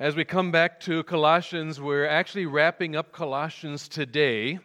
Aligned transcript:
As 0.00 0.16
we 0.16 0.24
come 0.24 0.50
back 0.50 0.80
to 0.80 1.02
Colossians, 1.02 1.78
we're 1.78 2.06
actually 2.06 2.46
wrapping 2.46 2.96
up 2.96 3.12
Colossians 3.12 3.86
today. 3.86 4.58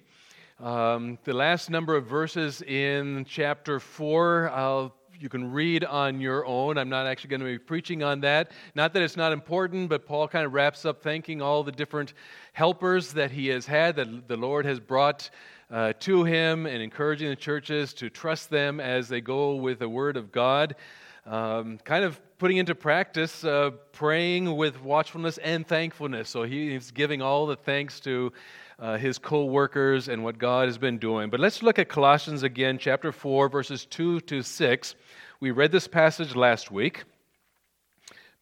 Um, 0.61 1.19
the 1.25 1.33
last 1.33 1.69
number 1.69 1.97
of 1.97 2.05
verses 2.05 2.61
in 2.61 3.25
chapter 3.27 3.81
4, 3.81 4.49
I'll, 4.51 4.95
you 5.19 5.27
can 5.27 5.51
read 5.51 5.83
on 5.83 6.21
your 6.21 6.45
own. 6.45 6.77
I'm 6.77 6.87
not 6.87 7.05
actually 7.05 7.31
going 7.31 7.41
to 7.41 7.47
be 7.47 7.57
preaching 7.57 8.01
on 8.01 8.21
that. 8.21 8.51
Not 8.75 8.93
that 8.93 9.01
it's 9.01 9.17
not 9.17 9.33
important, 9.33 9.89
but 9.89 10.05
Paul 10.05 10.29
kind 10.29 10.45
of 10.45 10.53
wraps 10.53 10.85
up 10.85 11.03
thanking 11.03 11.41
all 11.41 11.63
the 11.63 11.71
different 11.73 12.13
helpers 12.53 13.11
that 13.11 13.29
he 13.29 13.47
has 13.47 13.65
had, 13.65 13.97
that 13.97 14.29
the 14.29 14.37
Lord 14.37 14.65
has 14.65 14.79
brought 14.79 15.29
uh, 15.69 15.91
to 15.99 16.23
him, 16.23 16.65
and 16.65 16.81
encouraging 16.81 17.27
the 17.27 17.35
churches 17.35 17.93
to 17.95 18.09
trust 18.09 18.49
them 18.49 18.79
as 18.79 19.09
they 19.09 19.19
go 19.19 19.55
with 19.55 19.79
the 19.79 19.89
Word 19.89 20.15
of 20.15 20.31
God. 20.31 20.77
Um, 21.25 21.79
kind 21.83 22.05
of 22.05 22.21
putting 22.37 22.57
into 22.57 22.75
practice 22.75 23.43
uh, 23.43 23.71
praying 23.91 24.55
with 24.55 24.81
watchfulness 24.83 25.39
and 25.39 25.65
thankfulness. 25.65 26.29
So 26.29 26.43
he's 26.43 26.91
giving 26.91 27.21
all 27.21 27.47
the 27.47 27.55
thanks 27.55 27.99
to 28.01 28.31
uh, 28.77 28.97
his 28.97 29.17
co 29.17 29.45
workers 29.45 30.07
and 30.07 30.23
what 30.23 30.37
God 30.37 30.67
has 30.67 30.77
been 30.77 30.97
doing. 30.97 31.29
But 31.29 31.39
let's 31.39 31.63
look 31.63 31.79
at 31.79 31.89
Colossians 31.89 32.43
again, 32.43 32.77
chapter 32.77 33.11
4, 33.11 33.49
verses 33.49 33.85
2 33.85 34.19
to 34.21 34.41
6. 34.43 34.95
We 35.39 35.51
read 35.51 35.71
this 35.71 35.87
passage 35.87 36.35
last 36.35 36.71
week, 36.71 37.03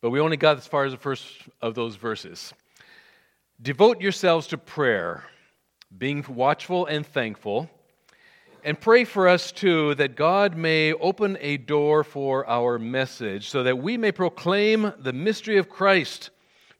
but 0.01 0.09
we 0.09 0.19
only 0.19 0.37
got 0.37 0.57
as 0.57 0.67
far 0.67 0.85
as 0.85 0.91
the 0.91 0.97
first 0.97 1.27
of 1.61 1.75
those 1.75 1.95
verses. 1.95 2.53
Devote 3.61 4.01
yourselves 4.01 4.47
to 4.47 4.57
prayer, 4.57 5.23
being 5.97 6.25
watchful 6.27 6.85
and 6.85 7.05
thankful. 7.05 7.69
And 8.65 8.79
pray 8.79 9.03
for 9.03 9.27
us 9.27 9.51
too 9.51 9.93
that 9.95 10.15
God 10.15 10.55
may 10.55 10.93
open 10.93 11.37
a 11.41 11.57
door 11.57 12.01
for 12.05 12.47
our 12.47 12.79
message 12.79 13.49
so 13.49 13.63
that 13.63 13.77
we 13.77 13.97
may 13.97 14.13
proclaim 14.13 14.93
the 14.97 15.11
mystery 15.11 15.57
of 15.57 15.67
Christ 15.67 16.29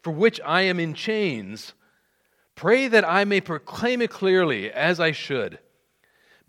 for 0.02 0.12
which 0.12 0.40
I 0.46 0.62
am 0.62 0.80
in 0.80 0.94
chains. 0.94 1.74
Pray 2.56 2.88
that 2.88 3.04
I 3.04 3.26
may 3.26 3.42
proclaim 3.42 4.02
it 4.02 4.12
clearly 4.12 4.72
as 4.72 5.02
I 5.02 5.12
should. 5.12 5.60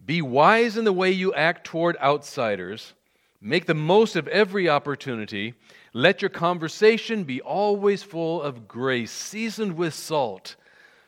Be 0.05 0.23
wise 0.23 0.77
in 0.77 0.85
the 0.85 0.93
way 0.93 1.11
you 1.11 1.35
act 1.35 1.65
toward 1.65 1.97
outsiders. 1.97 2.95
Make 3.41 3.67
the 3.67 3.75
most 3.75 4.15
of 4.15 4.29
every 4.29 4.69
opportunity. 4.69 5.55
Let 5.93 6.23
your 6.23 6.29
conversation 6.29 7.25
be 7.25 7.41
always 7.41 8.05
full 8.05 8.41
of 8.41 8.69
grace, 8.69 9.11
seasoned 9.11 9.77
with 9.77 9.95
salt, 9.95 10.55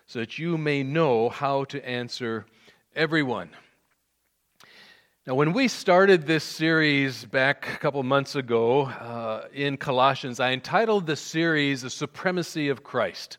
so 0.06 0.18
that 0.18 0.36
you 0.36 0.58
may 0.58 0.82
know 0.82 1.28
how 1.28 1.64
to 1.64 1.88
answer 1.88 2.44
everyone. 2.96 3.50
Now, 5.28 5.34
when 5.34 5.52
we 5.52 5.66
started 5.66 6.24
this 6.24 6.44
series 6.44 7.24
back 7.24 7.68
a 7.74 7.78
couple 7.78 8.00
months 8.04 8.36
ago 8.36 8.82
uh, 8.82 9.48
in 9.52 9.76
Colossians, 9.76 10.38
I 10.38 10.52
entitled 10.52 11.04
the 11.04 11.16
series 11.16 11.82
The 11.82 11.90
Supremacy 11.90 12.68
of 12.68 12.84
Christ. 12.84 13.38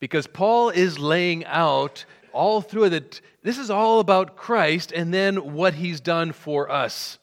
Because 0.00 0.26
Paul 0.26 0.70
is 0.70 0.98
laying 0.98 1.44
out 1.44 2.04
all 2.32 2.60
through 2.60 2.86
it 2.86 3.20
this 3.44 3.56
is 3.56 3.70
all 3.70 4.00
about 4.00 4.34
Christ 4.34 4.90
and 4.90 5.14
then 5.14 5.54
what 5.54 5.74
he's 5.74 6.00
done 6.00 6.32
for 6.32 6.68
us. 6.68 7.20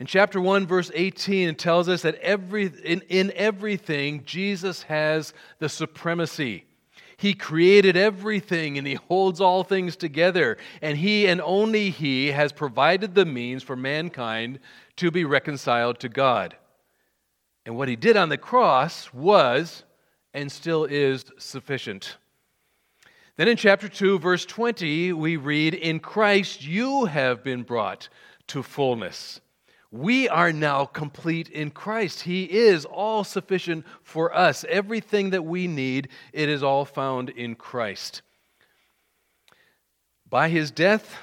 In 0.00 0.06
chapter 0.06 0.40
1, 0.40 0.66
verse 0.66 0.90
18, 0.92 1.50
it 1.50 1.58
tells 1.60 1.88
us 1.88 2.02
that 2.02 2.16
every, 2.16 2.72
in, 2.84 3.02
in 3.02 3.32
everything, 3.36 4.24
Jesus 4.24 4.82
has 4.82 5.32
the 5.60 5.68
supremacy. 5.68 6.64
He 7.22 7.34
created 7.34 7.96
everything 7.96 8.78
and 8.78 8.84
He 8.84 8.94
holds 8.94 9.40
all 9.40 9.62
things 9.62 9.94
together. 9.94 10.58
And 10.82 10.98
He 10.98 11.28
and 11.28 11.40
only 11.40 11.90
He 11.90 12.32
has 12.32 12.50
provided 12.50 13.14
the 13.14 13.24
means 13.24 13.62
for 13.62 13.76
mankind 13.76 14.58
to 14.96 15.12
be 15.12 15.24
reconciled 15.24 16.00
to 16.00 16.08
God. 16.08 16.56
And 17.64 17.76
what 17.76 17.86
He 17.86 17.94
did 17.94 18.16
on 18.16 18.28
the 18.28 18.36
cross 18.36 19.14
was 19.14 19.84
and 20.34 20.50
still 20.50 20.84
is 20.84 21.24
sufficient. 21.38 22.16
Then 23.36 23.46
in 23.46 23.56
chapter 23.56 23.88
2, 23.88 24.18
verse 24.18 24.44
20, 24.44 25.12
we 25.12 25.36
read, 25.36 25.74
In 25.74 26.00
Christ 26.00 26.66
you 26.66 27.04
have 27.04 27.44
been 27.44 27.62
brought 27.62 28.08
to 28.48 28.64
fullness. 28.64 29.40
We 29.92 30.26
are 30.26 30.54
now 30.54 30.86
complete 30.86 31.50
in 31.50 31.70
Christ. 31.70 32.22
He 32.22 32.44
is 32.44 32.86
all 32.86 33.24
sufficient 33.24 33.84
for 34.02 34.34
us. 34.34 34.64
Everything 34.66 35.30
that 35.30 35.44
we 35.44 35.68
need, 35.68 36.08
it 36.32 36.48
is 36.48 36.62
all 36.62 36.86
found 36.86 37.28
in 37.28 37.54
Christ. 37.54 38.22
By 40.28 40.48
his 40.48 40.70
death, 40.70 41.14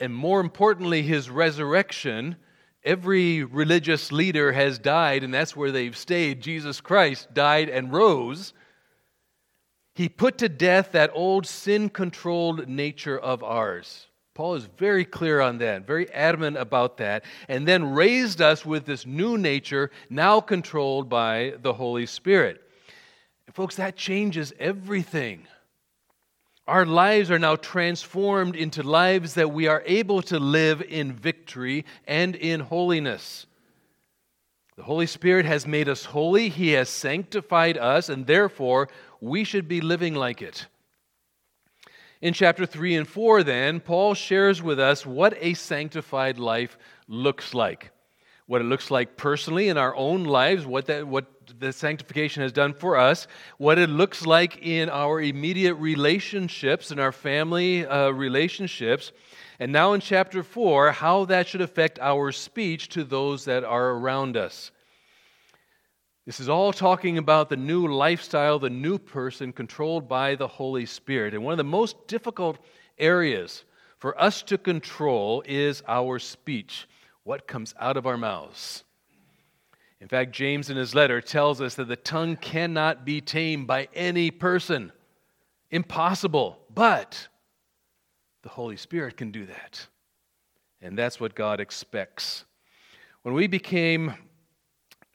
and 0.00 0.14
more 0.14 0.40
importantly, 0.40 1.02
his 1.02 1.28
resurrection, 1.28 2.36
every 2.82 3.44
religious 3.44 4.10
leader 4.10 4.52
has 4.52 4.78
died, 4.78 5.22
and 5.22 5.34
that's 5.34 5.54
where 5.54 5.70
they've 5.70 5.96
stayed. 5.96 6.40
Jesus 6.40 6.80
Christ 6.80 7.34
died 7.34 7.68
and 7.68 7.92
rose. 7.92 8.54
He 9.94 10.08
put 10.08 10.38
to 10.38 10.48
death 10.48 10.92
that 10.92 11.10
old 11.12 11.46
sin 11.46 11.90
controlled 11.90 12.68
nature 12.68 13.18
of 13.18 13.44
ours. 13.44 14.07
Paul 14.38 14.54
is 14.54 14.68
very 14.78 15.04
clear 15.04 15.40
on 15.40 15.58
that, 15.58 15.84
very 15.84 16.08
adamant 16.12 16.58
about 16.58 16.98
that, 16.98 17.24
and 17.48 17.66
then 17.66 17.92
raised 17.92 18.40
us 18.40 18.64
with 18.64 18.84
this 18.84 19.04
new 19.04 19.36
nature 19.36 19.90
now 20.08 20.40
controlled 20.40 21.08
by 21.08 21.54
the 21.60 21.72
Holy 21.72 22.06
Spirit. 22.06 22.62
And 23.48 23.56
folks, 23.56 23.74
that 23.74 23.96
changes 23.96 24.52
everything. 24.60 25.48
Our 26.68 26.86
lives 26.86 27.32
are 27.32 27.40
now 27.40 27.56
transformed 27.56 28.54
into 28.54 28.84
lives 28.84 29.34
that 29.34 29.50
we 29.50 29.66
are 29.66 29.82
able 29.84 30.22
to 30.22 30.38
live 30.38 30.82
in 30.82 31.14
victory 31.14 31.84
and 32.06 32.36
in 32.36 32.60
holiness. 32.60 33.44
The 34.76 34.84
Holy 34.84 35.08
Spirit 35.08 35.46
has 35.46 35.66
made 35.66 35.88
us 35.88 36.04
holy, 36.04 36.48
He 36.48 36.70
has 36.74 36.88
sanctified 36.88 37.76
us, 37.76 38.08
and 38.08 38.24
therefore 38.24 38.88
we 39.20 39.42
should 39.42 39.66
be 39.66 39.80
living 39.80 40.14
like 40.14 40.42
it. 40.42 40.68
In 42.20 42.34
chapter 42.34 42.66
3 42.66 42.96
and 42.96 43.08
4, 43.08 43.44
then, 43.44 43.78
Paul 43.78 44.14
shares 44.14 44.60
with 44.60 44.80
us 44.80 45.06
what 45.06 45.36
a 45.40 45.54
sanctified 45.54 46.38
life 46.38 46.76
looks 47.06 47.54
like. 47.54 47.92
What 48.46 48.60
it 48.60 48.64
looks 48.64 48.90
like 48.90 49.16
personally 49.16 49.68
in 49.68 49.76
our 49.76 49.94
own 49.94 50.24
lives, 50.24 50.66
what, 50.66 50.86
that, 50.86 51.06
what 51.06 51.26
the 51.60 51.72
sanctification 51.72 52.42
has 52.42 52.50
done 52.50 52.72
for 52.72 52.96
us, 52.96 53.28
what 53.58 53.78
it 53.78 53.88
looks 53.88 54.26
like 54.26 54.58
in 54.62 54.88
our 54.90 55.20
immediate 55.20 55.74
relationships, 55.74 56.90
in 56.90 56.98
our 56.98 57.12
family 57.12 57.86
uh, 57.86 58.10
relationships, 58.10 59.12
and 59.60 59.70
now 59.70 59.92
in 59.92 60.00
chapter 60.00 60.42
4, 60.42 60.92
how 60.92 61.24
that 61.26 61.46
should 61.46 61.60
affect 61.60 62.00
our 62.00 62.32
speech 62.32 62.88
to 62.90 63.04
those 63.04 63.44
that 63.44 63.62
are 63.62 63.90
around 63.90 64.36
us. 64.36 64.72
This 66.28 66.40
is 66.40 66.50
all 66.50 66.74
talking 66.74 67.16
about 67.16 67.48
the 67.48 67.56
new 67.56 67.86
lifestyle, 67.86 68.58
the 68.58 68.68
new 68.68 68.98
person 68.98 69.50
controlled 69.50 70.10
by 70.10 70.34
the 70.34 70.46
Holy 70.46 70.84
Spirit. 70.84 71.32
And 71.32 71.42
one 71.42 71.52
of 71.52 71.56
the 71.56 71.64
most 71.64 72.06
difficult 72.06 72.58
areas 72.98 73.64
for 73.96 74.20
us 74.20 74.42
to 74.42 74.58
control 74.58 75.42
is 75.46 75.82
our 75.88 76.18
speech, 76.18 76.86
what 77.22 77.46
comes 77.46 77.74
out 77.80 77.96
of 77.96 78.06
our 78.06 78.18
mouths. 78.18 78.84
In 80.02 80.08
fact, 80.08 80.32
James 80.32 80.68
in 80.68 80.76
his 80.76 80.94
letter 80.94 81.22
tells 81.22 81.62
us 81.62 81.76
that 81.76 81.88
the 81.88 81.96
tongue 81.96 82.36
cannot 82.36 83.06
be 83.06 83.22
tamed 83.22 83.66
by 83.66 83.88
any 83.94 84.30
person. 84.30 84.92
Impossible. 85.70 86.58
But 86.74 87.26
the 88.42 88.50
Holy 88.50 88.76
Spirit 88.76 89.16
can 89.16 89.30
do 89.30 89.46
that. 89.46 89.86
And 90.82 90.98
that's 90.98 91.18
what 91.18 91.34
God 91.34 91.58
expects. 91.58 92.44
When 93.22 93.32
we 93.32 93.46
became 93.46 94.12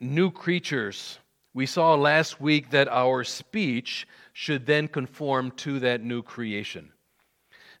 new 0.04 0.30
creatures, 0.30 1.18
we 1.54 1.66
saw 1.66 1.94
last 1.94 2.40
week 2.40 2.70
that 2.70 2.88
our 2.88 3.24
speech 3.24 4.06
should 4.32 4.66
then 4.66 4.88
conform 4.88 5.50
to 5.52 5.80
that 5.80 6.02
new 6.02 6.22
creation. 6.22 6.92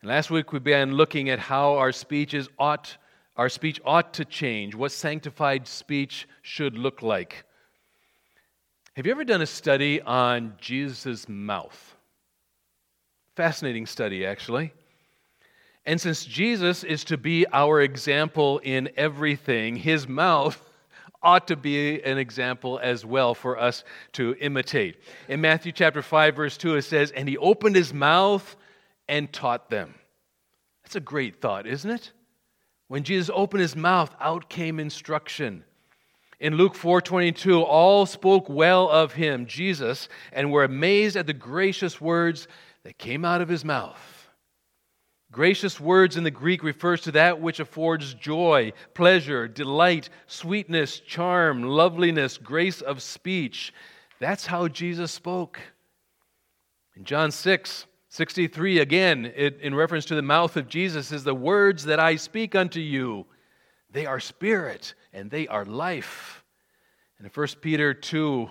And 0.00 0.08
last 0.08 0.30
week 0.30 0.52
we 0.52 0.58
began 0.58 0.92
looking 0.92 1.28
at 1.28 1.38
how 1.38 1.74
our 1.74 1.92
speeches 1.92 2.48
ought 2.58 2.96
our 3.36 3.48
speech 3.48 3.80
ought 3.84 4.14
to 4.14 4.24
change, 4.24 4.74
what 4.74 4.92
sanctified 4.92 5.66
speech 5.66 6.28
should 6.42 6.78
look 6.78 7.02
like. 7.02 7.44
Have 8.94 9.06
you 9.06 9.12
ever 9.12 9.24
done 9.24 9.42
a 9.42 9.46
study 9.46 10.00
on 10.00 10.54
Jesus' 10.60 11.28
mouth? 11.28 11.96
Fascinating 13.34 13.86
study, 13.86 14.24
actually. 14.24 14.72
And 15.84 16.00
since 16.00 16.24
Jesus 16.24 16.84
is 16.84 17.02
to 17.04 17.18
be 17.18 17.44
our 17.52 17.80
example 17.80 18.60
in 18.60 18.88
everything, 18.96 19.74
his 19.74 20.06
mouth 20.06 20.62
ought 21.24 21.48
to 21.48 21.56
be 21.56 22.02
an 22.02 22.18
example 22.18 22.78
as 22.82 23.04
well 23.04 23.34
for 23.34 23.58
us 23.58 23.82
to 24.12 24.36
imitate. 24.40 25.02
In 25.28 25.40
Matthew 25.40 25.72
chapter 25.72 26.02
5 26.02 26.36
verse 26.36 26.56
2 26.56 26.76
it 26.76 26.82
says, 26.82 27.10
"And 27.10 27.28
he 27.28 27.36
opened 27.38 27.74
his 27.74 27.92
mouth 27.92 28.56
and 29.08 29.32
taught 29.32 29.70
them." 29.70 29.94
That's 30.82 30.96
a 30.96 31.00
great 31.00 31.40
thought, 31.40 31.66
isn't 31.66 31.90
it? 31.90 32.12
When 32.88 33.02
Jesus 33.02 33.30
opened 33.34 33.62
his 33.62 33.74
mouth, 33.74 34.14
out 34.20 34.48
came 34.50 34.78
instruction. 34.78 35.64
In 36.38 36.56
Luke 36.56 36.74
4:22, 36.74 37.62
all 37.62 38.04
spoke 38.04 38.48
well 38.48 38.90
of 38.90 39.14
him, 39.14 39.46
Jesus, 39.46 40.08
and 40.32 40.52
were 40.52 40.64
amazed 40.64 41.16
at 41.16 41.26
the 41.26 41.32
gracious 41.32 42.00
words 42.00 42.46
that 42.82 42.98
came 42.98 43.24
out 43.24 43.40
of 43.40 43.48
his 43.48 43.64
mouth. 43.64 44.13
Gracious 45.34 45.80
words 45.80 46.16
in 46.16 46.22
the 46.22 46.30
Greek 46.30 46.62
refers 46.62 47.00
to 47.00 47.10
that 47.10 47.40
which 47.40 47.58
affords 47.58 48.14
joy, 48.14 48.72
pleasure, 48.94 49.48
delight, 49.48 50.08
sweetness, 50.28 51.00
charm, 51.00 51.64
loveliness, 51.64 52.38
grace 52.38 52.80
of 52.80 53.02
speech. 53.02 53.74
That's 54.20 54.46
how 54.46 54.68
Jesus 54.68 55.10
spoke. 55.10 55.58
In 56.94 57.04
John 57.04 57.32
6, 57.32 57.86
63, 58.10 58.78
again, 58.78 59.32
it, 59.34 59.58
in 59.60 59.74
reference 59.74 60.04
to 60.04 60.14
the 60.14 60.22
mouth 60.22 60.56
of 60.56 60.68
Jesus, 60.68 61.10
is 61.10 61.24
the 61.24 61.34
words 61.34 61.82
that 61.86 61.98
I 61.98 62.14
speak 62.14 62.54
unto 62.54 62.78
you. 62.78 63.26
They 63.90 64.06
are 64.06 64.20
spirit 64.20 64.94
and 65.12 65.32
they 65.32 65.48
are 65.48 65.64
life. 65.64 66.44
And 67.18 67.26
in 67.26 67.32
1 67.32 67.48
Peter 67.60 67.92
2, 67.92 68.48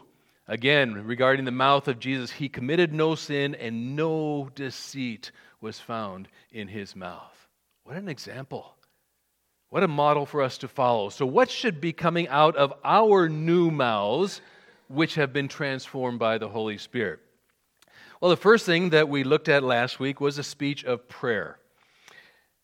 again, 0.49 0.95
regarding 1.05 1.45
the 1.45 1.51
mouth 1.51 1.87
of 1.87 1.99
Jesus, 1.99 2.29
he 2.29 2.49
committed 2.49 2.91
no 2.91 3.15
sin 3.15 3.55
and 3.55 3.95
no 3.95 4.49
deceit 4.53 5.31
was 5.63 5.79
found 5.79 6.27
in 6.51 6.67
his 6.67 6.95
mouth. 6.95 7.47
What 7.85 7.97
an 7.97 8.09
example. 8.09 8.75
What 9.69 9.81
a 9.81 9.87
model 9.87 10.27
for 10.27 10.43
us 10.43 10.59
to 10.59 10.67
follow. 10.67 11.09
So, 11.09 11.25
what 11.25 11.49
should 11.49 11.81
be 11.81 11.93
coming 11.93 12.27
out 12.27 12.55
of 12.55 12.73
our 12.83 13.27
new 13.27 13.71
mouths, 13.71 14.41
which 14.87 15.15
have 15.15 15.33
been 15.33 15.47
transformed 15.47 16.19
by 16.19 16.37
the 16.37 16.49
Holy 16.49 16.77
Spirit? 16.77 17.19
Well, 18.21 18.29
the 18.29 18.37
first 18.37 18.65
thing 18.65 18.91
that 18.91 19.09
we 19.09 19.23
looked 19.23 19.49
at 19.49 19.63
last 19.63 19.99
week 19.99 20.21
was 20.21 20.37
a 20.37 20.43
speech 20.43 20.83
of 20.83 21.09
prayer. 21.09 21.57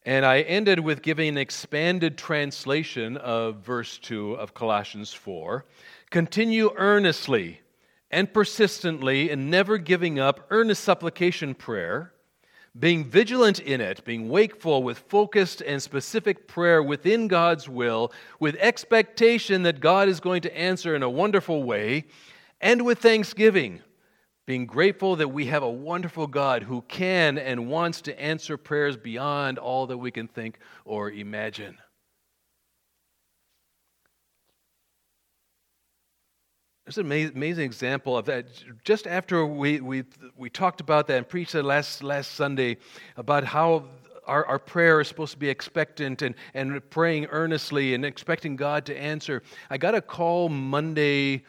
And 0.05 0.25
I 0.25 0.41
ended 0.41 0.79
with 0.79 1.01
giving 1.01 1.29
an 1.29 1.37
expanded 1.37 2.17
translation 2.17 3.17
of 3.17 3.57
verse 3.57 3.97
2 3.97 4.33
of 4.33 4.53
Colossians 4.53 5.11
4. 5.13 5.65
Continue 6.11 6.71
earnestly 6.77 7.61
and 8.11 8.33
persistently 8.33 9.29
in 9.29 9.49
never 9.49 9.77
giving 9.77 10.19
up 10.19 10.45
earnest 10.49 10.83
supplication 10.83 11.53
prayer, 11.53 12.13
being 12.77 13.03
vigilant 13.03 13.59
in 13.59 13.81
it, 13.81 14.03
being 14.05 14.29
wakeful 14.29 14.83
with 14.83 14.99
focused 14.99 15.61
and 15.61 15.81
specific 15.81 16.47
prayer 16.47 16.83
within 16.83 17.27
God's 17.27 17.67
will, 17.67 18.11
with 18.39 18.55
expectation 18.59 19.63
that 19.63 19.79
God 19.79 20.07
is 20.07 20.19
going 20.19 20.41
to 20.43 20.57
answer 20.57 20.95
in 20.95 21.03
a 21.03 21.09
wonderful 21.09 21.63
way, 21.63 22.05
and 22.61 22.85
with 22.85 22.99
thanksgiving 22.99 23.81
being 24.45 24.65
grateful 24.65 25.15
that 25.15 25.27
we 25.27 25.45
have 25.45 25.61
a 25.61 25.69
wonderful 25.69 26.25
God 26.25 26.63
who 26.63 26.81
can 26.87 27.37
and 27.37 27.67
wants 27.67 28.01
to 28.01 28.19
answer 28.19 28.57
prayers 28.57 28.97
beyond 28.97 29.59
all 29.59 29.85
that 29.85 29.97
we 29.99 30.09
can 30.09 30.27
think 30.27 30.57
or 30.85 31.11
imagine. 31.11 31.77
There's 36.89 36.97
an 36.97 37.11
amazing 37.35 37.65
example 37.65 38.17
of 38.17 38.25
that. 38.25 38.47
Just 38.83 39.05
after 39.05 39.45
we, 39.45 39.79
we, 39.79 40.05
we 40.35 40.49
talked 40.49 40.81
about 40.81 41.05
that 41.05 41.17
and 41.17 41.29
preached 41.29 41.51
that 41.51 41.61
last, 41.61 42.01
last 42.01 42.31
Sunday 42.31 42.77
about 43.15 43.43
how 43.43 43.83
our, 44.25 44.43
our 44.47 44.57
prayer 44.57 44.99
is 44.99 45.07
supposed 45.07 45.33
to 45.33 45.37
be 45.37 45.49
expectant 45.49 46.23
and, 46.23 46.33
and 46.55 46.89
praying 46.89 47.27
earnestly 47.27 47.93
and 47.93 48.03
expecting 48.03 48.55
God 48.55 48.87
to 48.87 48.99
answer, 48.99 49.43
I 49.69 49.77
got 49.77 49.93
a 49.93 50.01
call 50.01 50.49
Monday 50.49 51.43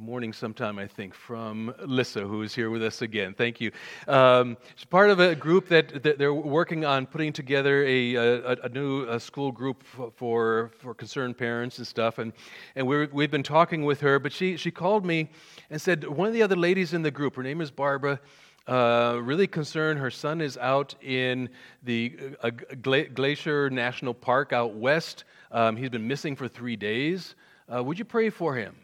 morning 0.00 0.32
sometime, 0.32 0.78
I 0.78 0.86
think, 0.86 1.14
from 1.14 1.74
Lissa, 1.84 2.22
who 2.22 2.40
is 2.40 2.54
here 2.54 2.70
with 2.70 2.82
us 2.82 3.02
again. 3.02 3.34
Thank 3.34 3.60
you. 3.60 3.70
Um, 4.08 4.56
she's 4.74 4.86
part 4.86 5.10
of 5.10 5.20
a 5.20 5.34
group 5.34 5.68
that, 5.68 6.02
that, 6.02 6.16
they're 6.16 6.32
working 6.32 6.86
on 6.86 7.06
putting 7.06 7.34
together 7.34 7.84
a, 7.84 8.14
a, 8.14 8.52
a 8.64 8.68
new 8.70 9.06
a 9.08 9.20
school 9.20 9.52
group 9.52 9.84
for, 10.16 10.72
for 10.78 10.94
concerned 10.94 11.36
parents 11.36 11.76
and 11.76 11.86
stuff. 11.86 12.18
And, 12.18 12.32
and 12.76 12.86
we 12.86 13.06
we've 13.06 13.30
been 13.30 13.42
talking 13.42 13.84
with 13.84 14.00
her, 14.00 14.18
but 14.18 14.32
she, 14.32 14.56
she 14.56 14.70
called 14.70 15.04
me 15.04 15.28
and 15.68 15.80
said 15.80 16.08
one 16.08 16.28
of 16.28 16.32
the 16.32 16.42
other 16.42 16.56
ladies 16.56 16.94
in 16.94 17.02
the 17.02 17.10
group, 17.10 17.36
her 17.36 17.42
name 17.42 17.60
is 17.60 17.70
Barbara, 17.70 18.20
uh, 18.66 19.20
really 19.22 19.46
concerned. 19.46 19.98
Her 19.98 20.10
son 20.10 20.40
is 20.40 20.56
out 20.56 20.94
in 21.02 21.50
the 21.82 22.16
uh, 22.42 22.50
Glacier 22.80 23.68
National 23.68 24.14
Park 24.14 24.54
out 24.54 24.74
west. 24.74 25.24
Um, 25.52 25.76
he's 25.76 25.90
been 25.90 26.08
missing 26.08 26.36
for 26.36 26.48
three 26.48 26.76
days. 26.76 27.34
Uh, 27.72 27.84
would 27.84 27.98
you 27.98 28.06
pray 28.06 28.30
for 28.30 28.54
him? 28.54 28.76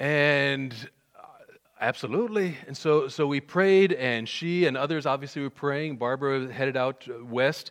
And 0.00 0.74
uh, 1.14 1.22
absolutely. 1.78 2.56
And 2.66 2.74
so, 2.76 3.06
so 3.06 3.26
we 3.26 3.40
prayed, 3.40 3.92
and 3.92 4.26
she 4.26 4.64
and 4.64 4.76
others 4.76 5.04
obviously 5.04 5.42
were 5.42 5.50
praying. 5.50 5.98
Barbara 5.98 6.50
headed 6.50 6.76
out 6.76 7.06
west. 7.22 7.70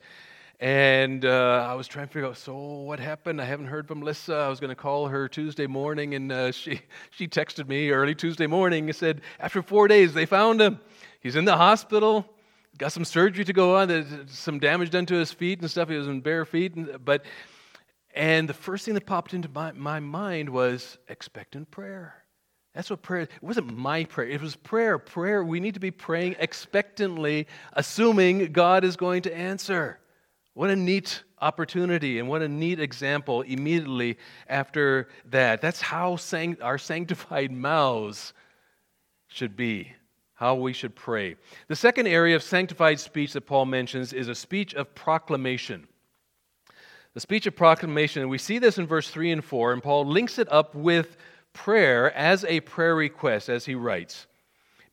And 0.60 1.26
uh, 1.26 1.66
I 1.68 1.74
was 1.74 1.88
trying 1.88 2.08
to 2.08 2.14
figure 2.14 2.28
out, 2.28 2.38
so 2.38 2.56
what 2.56 3.00
happened? 3.00 3.42
I 3.42 3.46
haven't 3.46 3.68
heard 3.68 3.88
from 3.88 4.02
Lissa. 4.02 4.36
I 4.36 4.50
was 4.50 4.60
going 4.60 4.70
to 4.70 4.76
call 4.76 5.08
her 5.08 5.28
Tuesday 5.28 5.68
morning, 5.68 6.14
and 6.14 6.32
uh, 6.32 6.52
she, 6.52 6.82
she 7.10 7.28
texted 7.28 7.68
me 7.68 7.90
early 7.90 8.14
Tuesday 8.14 8.46
morning 8.46 8.86
and 8.90 8.96
said, 8.96 9.22
after 9.40 9.64
four 9.64 9.88
days, 9.88 10.14
they 10.14 10.28
found 10.28 10.62
him. 10.62 10.80
He's 11.22 11.36
in 11.36 11.46
the 11.46 11.58
hospital, 11.58 12.26
got 12.78 12.92
some 12.92 13.06
surgery 13.06 13.46
to 13.46 13.54
go 13.54 13.78
on, 13.78 14.28
some 14.28 14.60
damage 14.60 14.92
done 14.92 15.06
to 15.08 15.16
his 15.16 15.32
feet 15.32 15.62
and 15.62 15.72
stuff. 15.72 15.90
He 15.90 15.96
was 15.96 16.08
in 16.08 16.22
bare 16.22 16.46
feet. 16.46 16.76
And, 16.76 17.04
but, 17.04 17.26
and 18.14 18.50
the 18.50 18.54
first 18.54 18.84
thing 18.84 18.96
that 18.96 19.06
popped 19.06 19.34
into 19.34 19.48
my, 19.48 19.72
my 19.72 20.02
mind 20.02 20.50
was 20.50 20.98
expectant 21.08 21.72
prayer. 21.72 22.19
That's 22.80 22.90
what 22.90 23.02
prayer, 23.02 23.24
it 23.24 23.32
wasn't 23.42 23.78
my 23.78 24.06
prayer, 24.06 24.30
it 24.30 24.42
was 24.42 24.56
prayer. 24.56 24.98
Prayer, 24.98 25.44
we 25.44 25.60
need 25.60 25.74
to 25.74 25.82
be 25.82 25.92
praying 25.92 26.38
expectantly, 26.40 27.46
assuming 27.74 28.54
God 28.54 28.86
is 28.86 28.96
going 28.96 29.22
to 29.24 29.36
answer. 29.36 30.00
What 30.54 30.70
a 30.70 30.78
neat 30.78 31.24
opportunity 31.42 32.20
and 32.20 32.30
what 32.30 32.42
a 32.42 32.48
neat 32.48 32.80
example 32.80 33.42
immediately 33.42 34.18
after 34.48 35.10
that. 35.26 35.60
That's 35.60 35.82
how 35.82 36.18
our 36.62 36.78
sanctified 36.78 37.52
mouths 37.68 38.32
should 39.28 39.58
be, 39.58 39.92
how 40.36 40.56
we 40.56 40.72
should 40.72 40.96
pray. 40.96 41.36
The 41.68 41.76
second 41.76 42.08
area 42.08 42.38
of 42.38 42.44
sanctified 42.44 43.02
speech 43.02 43.34
that 43.34 43.42
Paul 43.42 43.66
mentions 43.66 44.14
is 44.14 44.30
a 44.30 44.36
speech 44.36 44.74
of 44.74 44.96
proclamation. 44.96 45.86
The 47.14 47.20
speech 47.20 47.46
of 47.46 47.58
proclamation, 47.58 48.22
and 48.22 48.32
we 48.32 48.38
see 48.38 48.58
this 48.58 48.78
in 48.78 48.88
verse 48.88 49.10
3 49.10 49.32
and 49.32 49.44
4, 49.44 49.74
and 49.74 49.84
Paul 49.84 50.06
links 50.06 50.40
it 50.40 50.50
up 50.50 50.74
with 50.74 51.18
prayer 51.64 52.16
as 52.16 52.46
a 52.46 52.62
prayer 52.62 52.96
request, 52.96 53.50
as 53.50 53.66
he 53.66 53.76
writes. 53.76 54.28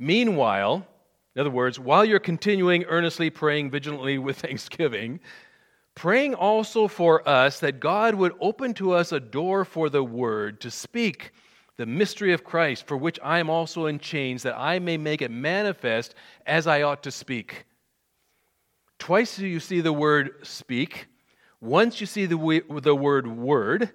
Meanwhile, 0.01 0.85
in 1.35 1.41
other 1.41 1.51
words, 1.51 1.79
while 1.79 2.05
you're 2.05 2.19
continuing 2.19 2.85
earnestly 2.85 3.31
praying 3.31 3.71
vigilantly 3.71 4.19
with 4.27 4.41
thanksgiving, 4.41 5.21
praying 5.95 6.35
also 6.35 6.89
for 6.89 7.27
us 7.29 7.61
that 7.61 7.79
God 7.79 8.17
would 8.17 8.33
open 8.41 8.75
to 8.75 8.93
us 8.93 9.13
a 9.13 9.21
door 9.21 9.65
for 9.65 9.89
the 9.89 10.03
word 10.03 10.61
to 10.63 10.71
speak 10.71 11.33
the 11.77 11.87
mystery 11.87 12.33
of 12.33 12.43
Christ, 12.43 12.87
for 12.87 12.97
which 12.97 13.21
I 13.23 13.39
am 13.39 13.49
also 13.49 13.87
in 13.87 13.99
chains, 14.01 14.43
that 14.43 14.59
I 14.59 14.79
may 14.81 14.97
make 14.97 15.23
it 15.23 15.31
manifest 15.31 16.15
as 16.47 16.67
I 16.67 16.83
ought 16.83 17.03
to 17.05 17.11
speak. 17.11 17.65
Twice 18.99 19.39
you 19.39 19.61
see 19.61 19.83
the 19.83 19.93
word 19.93 20.39
speak. 20.43 21.07
Once 21.61 22.01
you 22.01 22.07
see 22.07 22.27
the, 22.27 22.63
the 22.83 22.97
word 22.97 23.27
word. 23.27 23.93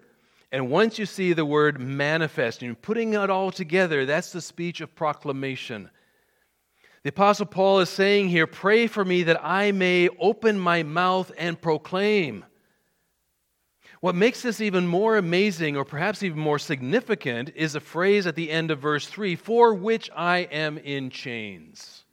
And 0.51 0.69
once 0.69 0.99
you 0.99 1.05
see 1.05 1.33
the 1.33 1.45
word 1.45 1.79
manifesting, 1.79 2.75
putting 2.75 3.13
it 3.13 3.29
all 3.29 3.51
together, 3.51 4.05
that's 4.05 4.31
the 4.31 4.41
speech 4.41 4.81
of 4.81 4.93
proclamation. 4.95 5.89
The 7.03 7.09
Apostle 7.09 7.45
Paul 7.45 7.79
is 7.79 7.89
saying 7.89 8.29
here, 8.29 8.45
Pray 8.45 8.87
for 8.87 9.05
me 9.05 9.23
that 9.23 9.43
I 9.43 9.71
may 9.71 10.09
open 10.19 10.59
my 10.59 10.83
mouth 10.83 11.31
and 11.37 11.59
proclaim. 11.59 12.45
What 14.01 14.15
makes 14.15 14.41
this 14.41 14.61
even 14.61 14.87
more 14.87 15.15
amazing, 15.15 15.77
or 15.77 15.85
perhaps 15.85 16.23
even 16.23 16.39
more 16.39 16.59
significant, 16.59 17.51
is 17.55 17.75
a 17.75 17.79
phrase 17.79 18.27
at 18.27 18.35
the 18.35 18.51
end 18.51 18.71
of 18.71 18.79
verse 18.79 19.07
3 19.07 19.35
For 19.35 19.73
which 19.73 20.09
I 20.15 20.39
am 20.39 20.77
in 20.77 21.11
chains. 21.11 22.03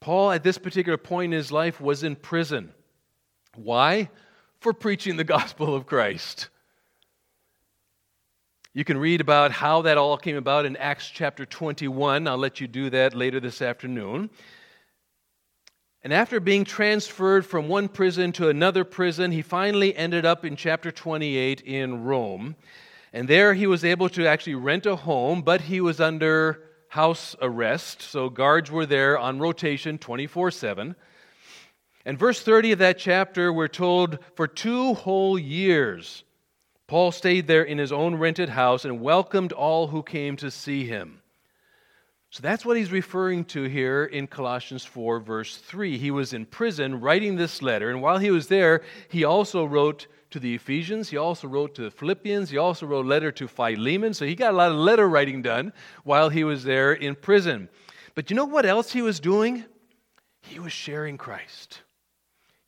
Paul, 0.00 0.32
at 0.32 0.42
this 0.42 0.58
particular 0.58 0.98
point 0.98 1.32
in 1.32 1.38
his 1.38 1.50
life, 1.50 1.80
was 1.80 2.02
in 2.02 2.14
prison. 2.14 2.72
Why? 3.54 4.10
For 4.60 4.72
preaching 4.72 5.16
the 5.16 5.24
gospel 5.24 5.74
of 5.74 5.86
Christ. 5.86 6.48
You 8.74 8.84
can 8.84 8.98
read 8.98 9.20
about 9.20 9.52
how 9.52 9.82
that 9.82 9.98
all 9.98 10.16
came 10.16 10.36
about 10.36 10.66
in 10.66 10.76
Acts 10.76 11.08
chapter 11.08 11.46
21. 11.46 12.28
I'll 12.28 12.36
let 12.36 12.60
you 12.60 12.68
do 12.68 12.90
that 12.90 13.14
later 13.14 13.40
this 13.40 13.62
afternoon. 13.62 14.30
And 16.02 16.12
after 16.12 16.38
being 16.38 16.64
transferred 16.64 17.44
from 17.44 17.68
one 17.68 17.88
prison 17.88 18.30
to 18.32 18.48
another 18.48 18.84
prison, 18.84 19.32
he 19.32 19.42
finally 19.42 19.96
ended 19.96 20.24
up 20.24 20.44
in 20.44 20.54
chapter 20.54 20.92
28 20.92 21.60
in 21.62 22.04
Rome. 22.04 22.56
And 23.12 23.26
there 23.26 23.54
he 23.54 23.66
was 23.66 23.84
able 23.84 24.08
to 24.10 24.26
actually 24.26 24.54
rent 24.54 24.86
a 24.86 24.96
home, 24.96 25.42
but 25.42 25.62
he 25.62 25.80
was 25.80 26.00
under 26.00 26.62
house 26.88 27.34
arrest. 27.40 28.02
So 28.02 28.28
guards 28.28 28.70
were 28.70 28.86
there 28.86 29.18
on 29.18 29.38
rotation 29.38 29.98
24 29.98 30.50
7. 30.50 30.96
And 32.08 32.18
verse 32.18 32.40
30 32.40 32.72
of 32.72 32.78
that 32.78 32.96
chapter, 32.96 33.52
we're 33.52 33.68
told 33.68 34.18
for 34.34 34.48
two 34.48 34.94
whole 34.94 35.38
years, 35.38 36.24
Paul 36.86 37.12
stayed 37.12 37.46
there 37.46 37.64
in 37.64 37.76
his 37.76 37.92
own 37.92 38.14
rented 38.14 38.48
house 38.48 38.86
and 38.86 39.02
welcomed 39.02 39.52
all 39.52 39.88
who 39.88 40.02
came 40.02 40.34
to 40.36 40.50
see 40.50 40.86
him. 40.86 41.20
So 42.30 42.40
that's 42.40 42.64
what 42.64 42.78
he's 42.78 42.90
referring 42.90 43.44
to 43.52 43.64
here 43.64 44.06
in 44.06 44.26
Colossians 44.26 44.86
4, 44.86 45.20
verse 45.20 45.58
3. 45.58 45.98
He 45.98 46.10
was 46.10 46.32
in 46.32 46.46
prison 46.46 46.98
writing 46.98 47.36
this 47.36 47.60
letter, 47.60 47.90
and 47.90 48.00
while 48.00 48.16
he 48.16 48.30
was 48.30 48.48
there, 48.48 48.80
he 49.10 49.24
also 49.24 49.66
wrote 49.66 50.06
to 50.30 50.40
the 50.40 50.54
Ephesians, 50.54 51.10
he 51.10 51.18
also 51.18 51.46
wrote 51.46 51.74
to 51.74 51.82
the 51.82 51.90
Philippians, 51.90 52.48
he 52.48 52.56
also 52.56 52.86
wrote 52.86 53.04
a 53.04 53.08
letter 53.08 53.30
to 53.32 53.46
Philemon. 53.46 54.14
So 54.14 54.24
he 54.24 54.34
got 54.34 54.54
a 54.54 54.56
lot 54.56 54.70
of 54.70 54.78
letter 54.78 55.06
writing 55.06 55.42
done 55.42 55.74
while 56.04 56.30
he 56.30 56.42
was 56.42 56.64
there 56.64 56.94
in 56.94 57.16
prison. 57.16 57.68
But 58.14 58.30
you 58.30 58.36
know 58.36 58.46
what 58.46 58.64
else 58.64 58.94
he 58.94 59.02
was 59.02 59.20
doing? 59.20 59.66
He 60.40 60.58
was 60.58 60.72
sharing 60.72 61.18
Christ. 61.18 61.82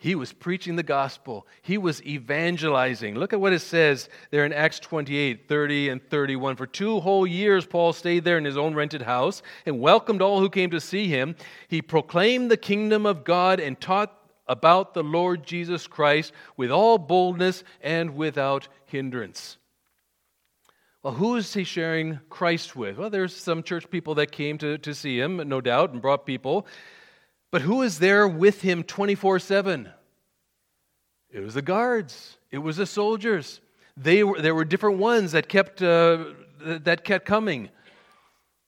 He 0.03 0.15
was 0.15 0.33
preaching 0.33 0.77
the 0.77 0.83
gospel. 0.83 1.47
He 1.61 1.77
was 1.77 2.03
evangelizing. 2.05 3.17
Look 3.17 3.35
at 3.35 3.41
what 3.41 3.53
it 3.53 3.59
says 3.59 4.09
there 4.31 4.47
in 4.47 4.53
Acts 4.55 4.81
28 4.81 5.47
30 5.47 5.91
and 5.91 6.03
31. 6.09 6.57
For 6.57 6.67
two 6.67 7.01
whole 7.01 7.27
years, 7.27 7.67
Paul 7.67 7.93
stayed 7.93 8.25
there 8.25 8.39
in 8.39 8.47
his 8.47 8.57
own 8.57 8.75
rented 8.75 9.03
house 9.03 9.43
and 9.67 9.79
welcomed 9.79 10.23
all 10.23 10.41
who 10.41 10.49
came 10.49 10.71
to 10.71 10.81
see 10.81 11.07
him. 11.07 11.37
He 11.69 11.83
proclaimed 11.83 12.51
the 12.51 12.57
kingdom 12.57 13.05
of 13.05 13.25
God 13.25 13.61
and 13.61 13.79
taught 13.79 14.17
about 14.49 14.95
the 14.95 15.03
Lord 15.03 15.45
Jesus 15.45 15.87
Christ 15.87 16.33
with 16.57 16.71
all 16.71 16.97
boldness 16.97 17.63
and 17.83 18.17
without 18.17 18.69
hindrance. 18.87 19.59
Well, 21.03 21.13
who 21.13 21.37
is 21.37 21.53
he 21.53 21.65
sharing 21.65 22.21
Christ 22.31 22.75
with? 22.75 22.97
Well, 22.97 23.11
there's 23.11 23.37
some 23.37 23.63
church 23.63 23.91
people 23.91 24.15
that 24.15 24.33
came 24.33 24.57
to, 24.59 24.79
to 24.79 24.95
see 24.95 25.21
him, 25.21 25.47
no 25.47 25.61
doubt, 25.61 25.93
and 25.93 26.01
brought 26.01 26.25
people. 26.25 26.67
But 27.51 27.63
who 27.63 27.77
was 27.77 27.99
there 27.99 28.29
with 28.29 28.63
him 28.63 28.85
24 28.85 29.39
7? 29.39 29.89
It 31.31 31.41
was 31.41 31.55
the 31.55 31.63
guards, 31.63 32.37
it 32.51 32.59
was 32.59 32.77
the 32.77 32.87
soldiers. 32.87 33.61
They 33.97 34.25
were, 34.25 34.41
there 34.41 34.55
were 34.55 34.65
different 34.65 34.99
ones 34.99 35.33
that 35.33 35.49
kept, 35.49 35.83
uh, 35.83 36.25
that 36.61 37.05
kept 37.05 37.27
coming. 37.27 37.69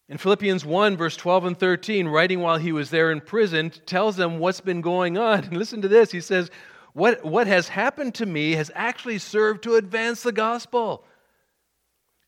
In 0.09 0.19
Philippians 0.19 0.65
1, 0.65 0.97
verse 0.97 1.17
12 1.17 1.45
and 1.47 1.59
13, 1.59 2.07
writing 2.07 2.41
while 2.41 2.59
he 2.59 2.73
was 2.73 2.91
there 2.91 3.11
in 3.11 3.21
prison, 3.21 3.71
tells 3.87 4.17
them 4.17 4.39
what's 4.39 4.61
been 4.61 4.81
going 4.81 5.17
on. 5.17 5.45
And 5.45 5.57
listen 5.57 5.81
to 5.83 5.89
this. 5.89 6.11
He 6.11 6.21
says, 6.21 6.51
what, 6.93 7.25
what 7.25 7.47
has 7.47 7.69
happened 7.69 8.15
to 8.17 8.27
me 8.27 8.53
has 8.53 8.71
actually 8.75 9.19
served 9.19 9.63
to 9.63 9.77
advance 9.77 10.23
the 10.23 10.33
gospel. 10.33 11.05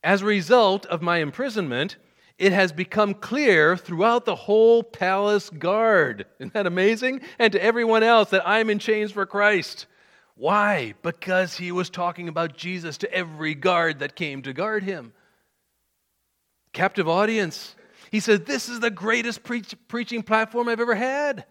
As 0.03 0.23
a 0.23 0.27
result 0.27 0.87
of 0.87 1.03
my 1.03 1.19
imprisonment, 1.19 1.97
it 2.39 2.53
has 2.53 2.73
become 2.73 3.15
clear 3.15 3.77
throughout 3.77 4.25
the 4.25 4.35
whole 4.35 4.83
palace 4.83 5.51
guard. 5.51 6.27
Isn't 6.41 6.53
that 6.55 6.67
amazing? 6.67 7.21
And 7.39 7.53
to 7.53 7.63
everyone 7.63 8.03
else 8.03 8.31
that 8.31 8.47
I'm 8.47 8.71
in 8.71 8.81
chains 8.81 9.13
for 9.13 9.25
Christ. 9.25 9.87
Why? 10.35 10.95
Because 11.03 11.57
he 11.57 11.71
was 11.71 11.91
talking 11.91 12.29
about 12.29 12.57
Jesus 12.57 12.99
to 12.99 13.13
every 13.13 13.55
guard 13.55 14.01
that 14.01 14.17
came 14.17 14.43
to 14.43 14.53
guard 14.53 14.83
him. 14.83 15.13
Captive 16.73 17.09
audience. 17.09 17.77
He 18.11 18.19
said, 18.19 18.47
This 18.47 18.69
is 18.69 18.81
the 18.81 18.91
greatest 18.91 19.45
preach- 19.45 19.77
preaching 19.87 20.25
platform 20.25 20.69
I've 20.69 20.81
ever 20.81 20.97
had. 20.97 21.45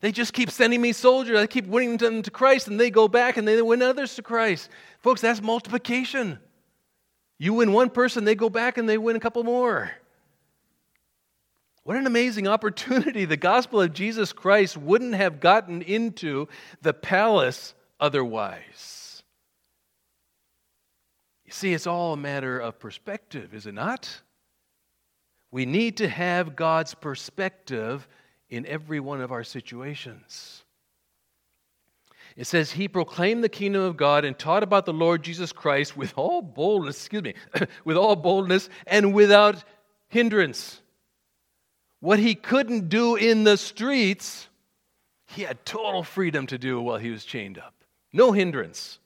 They 0.00 0.12
just 0.12 0.34
keep 0.34 0.50
sending 0.50 0.80
me 0.80 0.92
soldiers. 0.92 1.38
I 1.38 1.46
keep 1.48 1.66
winning 1.66 1.96
them 1.96 2.22
to 2.22 2.30
Christ, 2.30 2.68
and 2.68 2.78
they 2.78 2.90
go 2.90 3.08
back 3.08 3.36
and 3.36 3.48
they 3.48 3.60
win 3.60 3.82
others 3.82 4.14
to 4.16 4.22
Christ. 4.22 4.68
Folks, 5.00 5.20
that's 5.20 5.42
multiplication. 5.42 6.38
You 7.38 7.54
win 7.54 7.72
one 7.72 7.90
person, 7.90 8.24
they 8.24 8.34
go 8.34 8.48
back 8.48 8.78
and 8.78 8.88
they 8.88 8.98
win 8.98 9.16
a 9.16 9.20
couple 9.20 9.44
more. 9.44 9.90
What 11.84 11.96
an 11.96 12.06
amazing 12.06 12.48
opportunity. 12.48 13.24
The 13.24 13.36
gospel 13.36 13.80
of 13.80 13.92
Jesus 13.92 14.32
Christ 14.32 14.76
wouldn't 14.76 15.14
have 15.14 15.40
gotten 15.40 15.82
into 15.82 16.48
the 16.82 16.92
palace 16.92 17.74
otherwise. 18.00 19.22
You 21.44 21.52
see, 21.52 21.72
it's 21.72 21.86
all 21.86 22.12
a 22.12 22.16
matter 22.16 22.58
of 22.58 22.80
perspective, 22.80 23.54
is 23.54 23.66
it 23.66 23.74
not? 23.74 24.20
We 25.52 25.64
need 25.64 25.98
to 25.98 26.08
have 26.08 26.56
God's 26.56 26.92
perspective 26.94 28.08
in 28.50 28.66
every 28.66 28.98
one 28.98 29.20
of 29.20 29.30
our 29.30 29.44
situations. 29.44 30.64
It 32.36 32.46
says, 32.46 32.72
He 32.72 32.86
proclaimed 32.86 33.42
the 33.42 33.48
kingdom 33.48 33.82
of 33.82 33.96
God 33.96 34.24
and 34.24 34.38
taught 34.38 34.62
about 34.62 34.84
the 34.84 34.92
Lord 34.92 35.22
Jesus 35.22 35.52
Christ 35.52 35.96
with 35.96 36.12
all 36.16 36.42
boldness, 36.42 36.96
excuse 36.96 37.22
me, 37.22 37.34
with 37.84 37.96
all 37.96 38.14
boldness 38.14 38.68
and 38.86 39.14
without 39.14 39.64
hindrance. 40.08 40.82
What 42.00 42.18
he 42.18 42.34
couldn't 42.34 42.90
do 42.90 43.16
in 43.16 43.44
the 43.44 43.56
streets, 43.56 44.48
he 45.28 45.42
had 45.42 45.64
total 45.64 46.02
freedom 46.02 46.46
to 46.48 46.58
do 46.58 46.80
while 46.80 46.98
he 46.98 47.10
was 47.10 47.24
chained 47.24 47.58
up. 47.58 47.74
No 48.12 48.32
hindrance. 48.32 48.98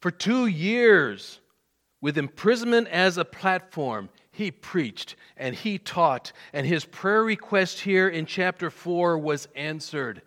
For 0.00 0.10
two 0.10 0.46
years, 0.46 1.40
with 2.00 2.18
imprisonment 2.18 2.88
as 2.88 3.16
a 3.16 3.24
platform, 3.24 4.08
he 4.32 4.50
preached 4.50 5.16
and 5.36 5.54
he 5.54 5.78
taught, 5.78 6.32
and 6.52 6.66
his 6.66 6.84
prayer 6.84 7.22
request 7.22 7.80
here 7.80 8.08
in 8.08 8.26
chapter 8.26 8.70
4 8.70 9.18
was 9.18 9.48
answered 9.54 10.22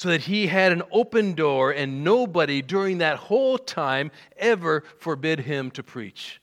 so 0.00 0.08
that 0.08 0.22
he 0.22 0.46
had 0.46 0.72
an 0.72 0.82
open 0.90 1.34
door 1.34 1.72
and 1.72 2.02
nobody 2.02 2.62
during 2.62 2.96
that 2.96 3.18
whole 3.18 3.58
time 3.58 4.10
ever 4.38 4.82
forbid 4.96 5.40
him 5.40 5.70
to 5.70 5.82
preach. 5.82 6.40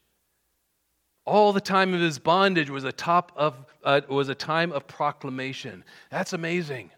All 1.26 1.52
the 1.52 1.60
time 1.60 1.96
of 1.96 2.00
his 2.00 2.20
bondage 2.20 2.70
was 2.70 2.84
a, 2.84 2.92
top 2.92 3.32
of, 3.36 3.56
uh, 3.84 4.02
was 4.08 4.30
a 4.30 4.36
time 4.36 4.72
of 4.72 4.86
proclamation. 4.86 5.84
That's 6.12 6.34
amazing. 6.34 6.92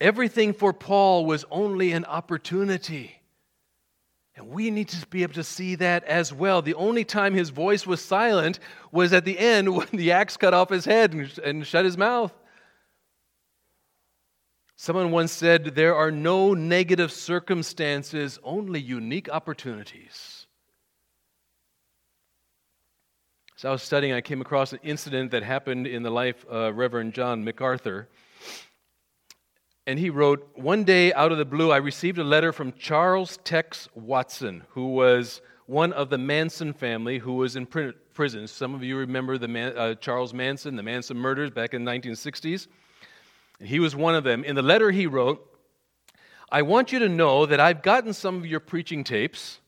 Everything 0.00 0.52
for 0.52 0.72
Paul 0.72 1.26
was 1.26 1.44
only 1.48 1.92
an 1.92 2.04
opportunity. 2.04 3.20
And 4.34 4.48
we 4.48 4.68
need 4.68 4.88
to 4.88 5.06
be 5.06 5.22
able 5.22 5.34
to 5.34 5.44
see 5.44 5.76
that 5.76 6.02
as 6.06 6.32
well. 6.32 6.60
The 6.60 6.74
only 6.74 7.04
time 7.04 7.34
his 7.34 7.50
voice 7.50 7.86
was 7.86 8.04
silent 8.04 8.58
was 8.90 9.12
at 9.12 9.24
the 9.24 9.38
end 9.38 9.72
when 9.76 9.86
the 9.92 10.10
axe 10.10 10.36
cut 10.36 10.54
off 10.54 10.70
his 10.70 10.86
head 10.86 11.14
and, 11.14 11.38
and 11.38 11.64
shut 11.64 11.84
his 11.84 11.96
mouth. 11.96 12.32
Someone 14.80 15.10
once 15.10 15.32
said, 15.32 15.74
There 15.74 15.96
are 15.96 16.12
no 16.12 16.54
negative 16.54 17.10
circumstances, 17.10 18.38
only 18.44 18.80
unique 18.80 19.28
opportunities. 19.28 20.46
So 23.56 23.70
I 23.70 23.72
was 23.72 23.82
studying, 23.82 24.12
I 24.12 24.20
came 24.20 24.40
across 24.40 24.72
an 24.72 24.78
incident 24.84 25.32
that 25.32 25.42
happened 25.42 25.88
in 25.88 26.04
the 26.04 26.12
life 26.12 26.46
of 26.46 26.76
Reverend 26.76 27.12
John 27.12 27.42
MacArthur. 27.42 28.08
And 29.88 29.98
he 29.98 30.10
wrote, 30.10 30.48
One 30.54 30.84
day 30.84 31.12
out 31.12 31.32
of 31.32 31.38
the 31.38 31.44
blue, 31.44 31.72
I 31.72 31.78
received 31.78 32.18
a 32.18 32.24
letter 32.24 32.52
from 32.52 32.72
Charles 32.74 33.38
Tex 33.38 33.88
Watson, 33.96 34.62
who 34.68 34.92
was 34.92 35.40
one 35.66 35.92
of 35.92 36.08
the 36.08 36.18
Manson 36.18 36.72
family 36.72 37.18
who 37.18 37.32
was 37.32 37.56
in 37.56 37.66
prison. 37.66 38.46
Some 38.46 38.76
of 38.76 38.84
you 38.84 38.96
remember 38.96 39.38
the 39.38 39.48
Man, 39.48 39.76
uh, 39.76 39.96
Charles 39.96 40.32
Manson, 40.32 40.76
the 40.76 40.84
Manson 40.84 41.16
murders 41.16 41.50
back 41.50 41.74
in 41.74 41.84
the 41.84 41.90
1960s. 41.90 42.68
He 43.60 43.80
was 43.80 43.96
one 43.96 44.14
of 44.14 44.24
them. 44.24 44.44
In 44.44 44.54
the 44.54 44.62
letter 44.62 44.90
he 44.90 45.06
wrote, 45.06 45.44
I 46.50 46.62
want 46.62 46.92
you 46.92 46.98
to 47.00 47.08
know 47.08 47.44
that 47.46 47.60
I've 47.60 47.82
gotten 47.82 48.12
some 48.12 48.36
of 48.36 48.46
your 48.46 48.60
preaching 48.60 49.04
tapes, 49.04 49.60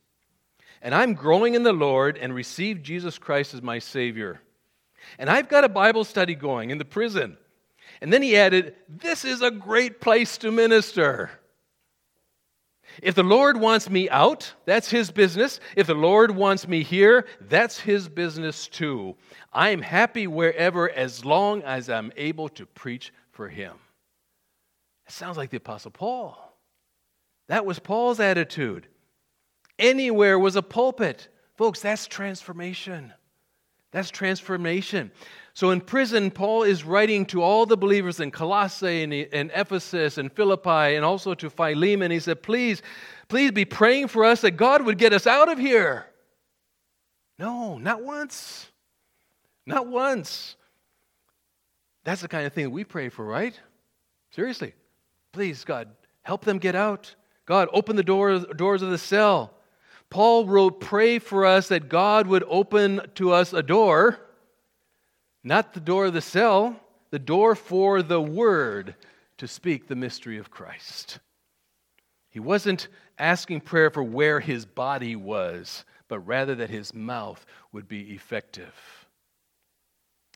and 0.80 0.94
I'm 0.94 1.14
growing 1.14 1.54
in 1.54 1.62
the 1.62 1.73
Lord 1.73 2.16
and 2.16 2.35
received 2.35 2.85
Jesus 2.85 3.18
Christ 3.18 3.52
as 3.52 3.62
my 3.62 3.78
Savior. 3.78 4.40
And 5.18 5.28
I've 5.28 5.49
got 5.49 5.64
a 5.64 5.68
Bible 5.68 6.04
study 6.04 6.35
going 6.35 6.70
in 6.70 6.78
the 6.78 6.85
prison. 6.85 7.37
And 8.00 8.12
then 8.12 8.23
he 8.23 8.37
added, 8.37 8.75
This 8.88 9.25
is 9.25 9.42
a 9.42 9.50
great 9.50 10.00
place 10.00 10.38
to 10.38 10.50
minister. 10.50 11.30
If 13.02 13.14
the 13.14 13.23
Lord 13.23 13.59
wants 13.59 13.88
me 13.88 14.09
out, 14.11 14.52
that's 14.64 14.90
his 14.90 15.11
business. 15.11 15.61
If 15.76 15.87
the 15.87 15.94
Lord 15.94 16.30
wants 16.30 16.66
me 16.66 16.82
here, 16.82 17.26
that's 17.40 17.78
his 17.78 18.09
business 18.09 18.66
too. 18.66 19.16
I'm 19.52 19.80
happy 19.82 20.26
wherever 20.26 20.90
as 20.90 21.25
long 21.25 21.62
as 21.62 21.88
I'm 21.88 22.12
able 22.16 22.49
to 22.50 22.66
preach 22.66 23.12
for 23.40 23.49
him. 23.49 23.73
It 25.06 25.12
sounds 25.12 25.38
like 25.38 25.49
the 25.49 25.56
Apostle 25.56 25.92
Paul. 25.92 26.54
That 27.49 27.64
was 27.64 27.78
Paul's 27.78 28.20
attitude. 28.20 28.87
Anywhere 29.78 30.38
was 30.38 30.56
a 30.56 30.62
pulpit. 30.62 31.28
Folks, 31.56 31.80
that's 31.80 32.06
transformation. 32.06 33.14
That's 33.92 34.11
transformation. 34.11 35.11
So 35.54 35.70
in 35.70 35.80
prison, 35.80 36.30
Paul 36.30 36.64
is 36.64 36.85
writing 36.85 37.25
to 37.26 37.40
all 37.40 37.64
the 37.64 37.78
believers 37.78 38.20
in 38.20 38.30
Colossae 38.30 39.04
and, 39.04 39.14
and 39.14 39.50
Ephesus 39.54 40.18
and 40.18 40.30
Philippi 40.30 40.94
and 40.94 41.02
also 41.02 41.32
to 41.32 41.49
Philemon. 41.49 42.11
He 42.11 42.20
said, 42.20 42.42
Please, 42.42 42.82
please 43.28 43.52
be 43.52 43.64
praying 43.64 44.09
for 44.09 44.26
us 44.26 44.42
that 44.42 44.59
God 44.59 44.82
would 44.82 44.99
get 44.99 45.14
us 45.14 45.26
out 45.26 45.50
of 45.50 45.59
here. 45.59 46.04
No, 47.38 47.78
not 47.78 48.02
once. 48.02 48.68
Not 49.64 49.87
once. 49.87 50.56
That's 52.11 52.23
the 52.23 52.26
kind 52.26 52.45
of 52.45 52.52
thing 52.52 52.64
that 52.64 52.71
we 52.71 52.83
pray 52.83 53.09
for, 53.09 53.25
right? 53.25 53.55
Seriously. 54.33 54.75
Please, 55.31 55.62
God, 55.62 55.87
help 56.23 56.45
them 56.45 56.59
get 56.59 56.75
out. 56.75 57.14
God, 57.47 57.69
open 57.73 57.95
the 57.95 58.02
doors, 58.02 58.45
doors 58.57 58.83
of 58.83 58.90
the 58.90 58.99
cell. 58.99 59.55
Paul 60.09 60.45
wrote, 60.45 60.81
Pray 60.81 61.21
for 61.21 61.47
us 61.47 61.69
that 61.69 61.88
God 61.88 62.26
would 62.26 62.43
open 62.49 63.00
to 63.14 63.31
us 63.31 63.52
a 63.52 63.62
door, 63.62 64.19
not 65.45 65.73
the 65.73 65.79
door 65.79 66.07
of 66.07 66.12
the 66.12 66.21
cell, 66.21 66.75
the 67.12 67.21
door 67.21 67.55
for 67.55 68.02
the 68.02 68.21
word 68.21 68.97
to 69.38 69.47
speak 69.47 69.87
the 69.87 69.95
mystery 69.95 70.38
of 70.38 70.50
Christ. 70.50 71.21
He 72.29 72.40
wasn't 72.40 72.88
asking 73.21 73.61
prayer 73.61 73.88
for 73.88 74.02
where 74.02 74.40
his 74.40 74.67
body 74.67 75.14
was, 75.14 75.85
but 76.09 76.19
rather 76.26 76.57
that 76.57 76.71
his 76.71 76.93
mouth 76.93 77.47
would 77.71 77.87
be 77.87 78.11
effective. 78.11 78.75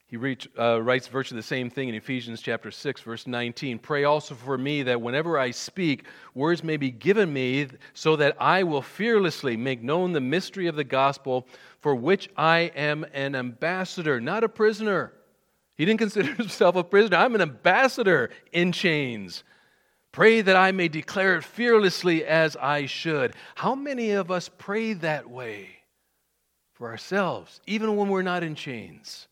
He 0.07 0.19
reach, 0.19 0.49
uh, 0.59 0.83
writes 0.83 1.09
virtually 1.09 1.39
the 1.39 1.47
same 1.47 1.71
thing 1.71 1.89
in 1.89 1.95
Ephesians 1.95 2.43
chapter 2.43 2.71
6, 2.71 3.01
verse 3.01 3.27
19. 3.27 3.79
Pray 3.79 4.05
also 4.05 4.35
for 4.35 4.59
me 4.59 4.83
that 4.83 5.01
whenever 5.01 5.39
I 5.39 5.51
speak, 5.51 6.05
words 6.35 6.63
may 6.63 6.77
be 6.77 6.91
given 6.91 7.33
me 7.33 7.69
so 7.95 8.15
that 8.17 8.37
I 8.39 8.65
will 8.65 8.83
fearlessly 8.83 9.57
make 9.57 9.83
known 9.83 10.13
the 10.13 10.21
mystery 10.21 10.67
of 10.67 10.77
the 10.77 10.85
gospel 10.85 11.47
for 11.81 11.95
which 11.95 12.29
I 12.37 12.71
am 12.77 13.07
an 13.15 13.35
ambassador, 13.35 14.21
not 14.21 14.45
a 14.45 14.49
prisoner. 14.49 15.13
He 15.77 15.87
didn't 15.87 15.99
consider 16.01 16.35
himself 16.35 16.77
a 16.77 16.85
prisoner. 16.85 17.17
I'm 17.17 17.35
an 17.35 17.41
ambassador 17.41 18.31
in 18.53 18.73
chains. 18.73 19.43
Pray 20.13 20.43
that 20.43 20.55
I 20.55 20.71
may 20.71 20.89
declare 20.89 21.37
it 21.37 21.45
fearlessly 21.45 22.25
as 22.25 22.57
I 22.57 22.87
should. 22.87 23.35
How 23.55 23.75
many 23.75 24.11
of 24.13 24.31
us 24.31 24.51
pray 24.59 24.93
that 24.93 25.29
way 25.29 25.71
for 26.75 26.89
ourselves, 26.89 27.61
even 27.67 27.97
when 27.97 28.09
we're 28.11 28.23
not 28.23 28.45
in 28.45 28.55
chains? 28.55 29.29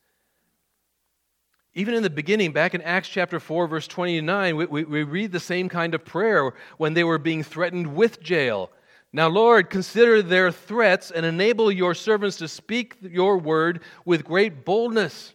Even 1.74 1.94
in 1.94 2.02
the 2.02 2.10
beginning, 2.10 2.52
back 2.52 2.74
in 2.74 2.82
Acts 2.82 3.08
chapter 3.08 3.40
4, 3.40 3.66
verse 3.66 3.86
29, 3.86 4.56
we, 4.56 4.66
we, 4.66 4.84
we, 4.84 5.02
read 5.04 5.32
the 5.32 5.40
same 5.40 5.70
kind 5.70 5.94
of 5.94 6.04
prayer 6.04 6.52
when 6.76 6.92
they 6.92 7.04
were 7.04 7.18
being 7.18 7.42
threatened 7.42 7.94
with 7.94 8.20
jail. 8.20 8.70
Now, 9.10 9.28
Lord, 9.28 9.70
consider 9.70 10.22
their 10.22 10.50
threats 10.50 11.10
and 11.10 11.24
enable 11.24 11.72
your 11.72 11.94
servants 11.94 12.36
to 12.38 12.48
speak 12.48 12.96
your 13.00 13.38
word 13.38 13.80
with 14.04 14.24
great 14.24 14.66
boldness. 14.66 15.34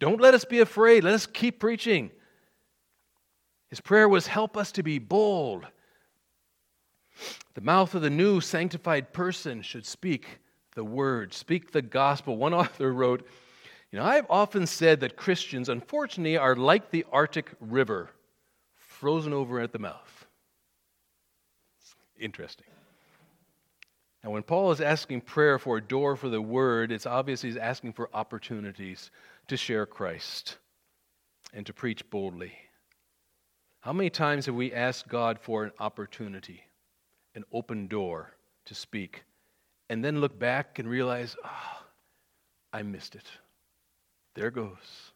Don't 0.00 0.20
let 0.20 0.34
us 0.34 0.44
be 0.44 0.58
afraid. 0.58 1.04
Let 1.04 1.14
us 1.14 1.26
keep 1.26 1.60
preaching. 1.60 2.10
His 3.68 3.80
prayer 3.80 4.08
was, 4.08 4.26
Help 4.26 4.56
us 4.56 4.72
to 4.72 4.82
be 4.82 4.98
bold. 4.98 5.66
The 7.54 7.60
mouth 7.60 7.94
of 7.94 8.02
the 8.02 8.10
new 8.10 8.40
sanctified 8.40 9.12
person 9.12 9.62
should 9.62 9.86
speak 9.86 10.40
the 10.74 10.84
word, 10.84 11.32
speak 11.32 11.72
the 11.72 11.82
gospel. 11.82 12.36
One 12.36 12.54
author 12.54 12.92
wrote, 12.92 13.26
you 13.92 13.98
know, 13.98 14.04
I've 14.04 14.26
often 14.28 14.66
said 14.66 15.00
that 15.00 15.16
Christians, 15.16 15.68
unfortunately, 15.68 16.36
are 16.36 16.56
like 16.56 16.90
the 16.90 17.06
Arctic 17.12 17.52
River, 17.60 18.10
frozen 18.74 19.32
over 19.32 19.60
at 19.60 19.72
the 19.72 19.78
mouth. 19.78 20.26
Interesting. 22.18 22.66
Now, 24.24 24.30
when 24.30 24.42
Paul 24.42 24.72
is 24.72 24.80
asking 24.80 25.20
prayer 25.20 25.58
for 25.58 25.76
a 25.76 25.82
door 25.82 26.16
for 26.16 26.28
the 26.28 26.40
word, 26.40 26.90
it's 26.90 27.06
obvious 27.06 27.42
he's 27.42 27.56
asking 27.56 27.92
for 27.92 28.10
opportunities 28.12 29.10
to 29.48 29.56
share 29.56 29.86
Christ 29.86 30.56
and 31.52 31.64
to 31.66 31.72
preach 31.72 32.08
boldly. 32.10 32.52
How 33.80 33.92
many 33.92 34.10
times 34.10 34.46
have 34.46 34.56
we 34.56 34.72
asked 34.72 35.06
God 35.06 35.38
for 35.38 35.62
an 35.62 35.70
opportunity, 35.78 36.62
an 37.36 37.44
open 37.52 37.86
door 37.86 38.32
to 38.64 38.74
speak, 38.74 39.22
and 39.88 40.04
then 40.04 40.20
look 40.20 40.36
back 40.36 40.80
and 40.80 40.88
realize, 40.88 41.36
oh, 41.44 41.82
I 42.72 42.82
missed 42.82 43.14
it? 43.14 43.26
There 44.36 44.50
goes. 44.50 45.12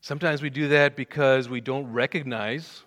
Sometimes 0.00 0.40
we 0.40 0.48
do 0.48 0.68
that 0.68 0.96
because 0.96 1.50
we 1.50 1.60
don't 1.60 1.92
recognize 1.92 2.82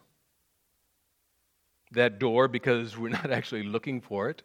that 1.91 2.17
door 2.17 2.47
because 2.47 2.97
we're 2.97 3.09
not 3.09 3.31
actually 3.31 3.61
looking 3.61 4.01
for 4.01 4.31
it. 4.31 4.41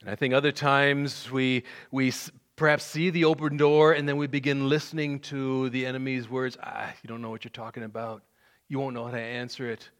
And 0.00 0.08
I 0.08 0.14
think 0.14 0.32
other 0.32 0.52
times 0.52 1.28
we, 1.28 1.64
we 1.90 2.12
perhaps 2.54 2.84
see 2.84 3.10
the 3.10 3.24
open 3.24 3.56
door 3.56 3.94
and 3.94 4.08
then 4.08 4.16
we 4.16 4.28
begin 4.28 4.68
listening 4.68 5.18
to 5.20 5.70
the 5.70 5.84
enemy's 5.84 6.28
words. 6.28 6.56
Ah, 6.62 6.94
you 7.02 7.08
don't 7.08 7.20
know 7.20 7.30
what 7.30 7.42
you're 7.42 7.50
talking 7.50 7.82
about. 7.82 8.22
You 8.68 8.78
won't 8.78 8.94
know 8.94 9.06
how 9.06 9.10
to 9.10 9.20
answer 9.20 9.68
it. 9.68 9.90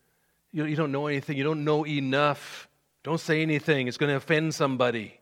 You, 0.52 0.66
you 0.66 0.76
don't 0.76 0.92
know 0.92 1.08
anything. 1.08 1.36
You 1.36 1.42
don't 1.42 1.64
know 1.64 1.84
enough. 1.84 2.68
Don't 3.02 3.18
say 3.18 3.42
anything. 3.42 3.88
It's 3.88 3.96
going 3.96 4.10
to 4.10 4.16
offend 4.16 4.54
somebody. 4.54 5.17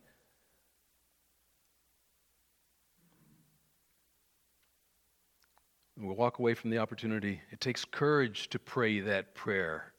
And 5.96 6.06
we 6.06 6.14
walk 6.14 6.38
away 6.38 6.54
from 6.54 6.70
the 6.70 6.78
opportunity. 6.78 7.40
It 7.50 7.60
takes 7.60 7.84
courage 7.84 8.48
to 8.50 8.58
pray 8.58 9.00
that 9.00 9.34
prayer. 9.34 9.92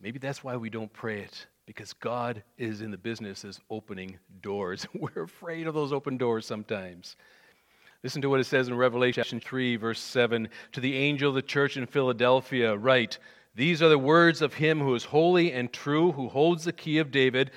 Maybe 0.00 0.18
that's 0.18 0.42
why 0.42 0.56
we 0.56 0.70
don't 0.70 0.92
pray 0.92 1.20
it, 1.20 1.46
because 1.66 1.92
God 1.92 2.42
is 2.56 2.80
in 2.80 2.90
the 2.90 2.98
business 2.98 3.44
of 3.44 3.58
opening 3.70 4.18
doors. 4.40 4.86
We're 4.94 5.24
afraid 5.24 5.66
of 5.66 5.74
those 5.74 5.92
open 5.92 6.16
doors 6.16 6.46
sometimes. 6.46 7.16
Listen 8.02 8.20
to 8.22 8.28
what 8.28 8.40
it 8.40 8.44
says 8.44 8.68
in 8.68 8.74
Revelation 8.74 9.40
3, 9.40 9.76
verse 9.76 10.00
7. 10.00 10.48
To 10.72 10.80
the 10.80 10.94
angel 10.94 11.30
of 11.30 11.34
the 11.34 11.42
church 11.42 11.76
in 11.76 11.86
Philadelphia, 11.86 12.76
write, 12.76 13.18
These 13.54 13.82
are 13.82 13.88
the 13.88 13.98
words 13.98 14.42
of 14.42 14.54
him 14.54 14.80
who 14.80 14.94
is 14.94 15.04
holy 15.04 15.52
and 15.52 15.72
true, 15.72 16.12
who 16.12 16.28
holds 16.28 16.64
the 16.64 16.72
key 16.72 16.98
of 16.98 17.10
David. 17.10 17.50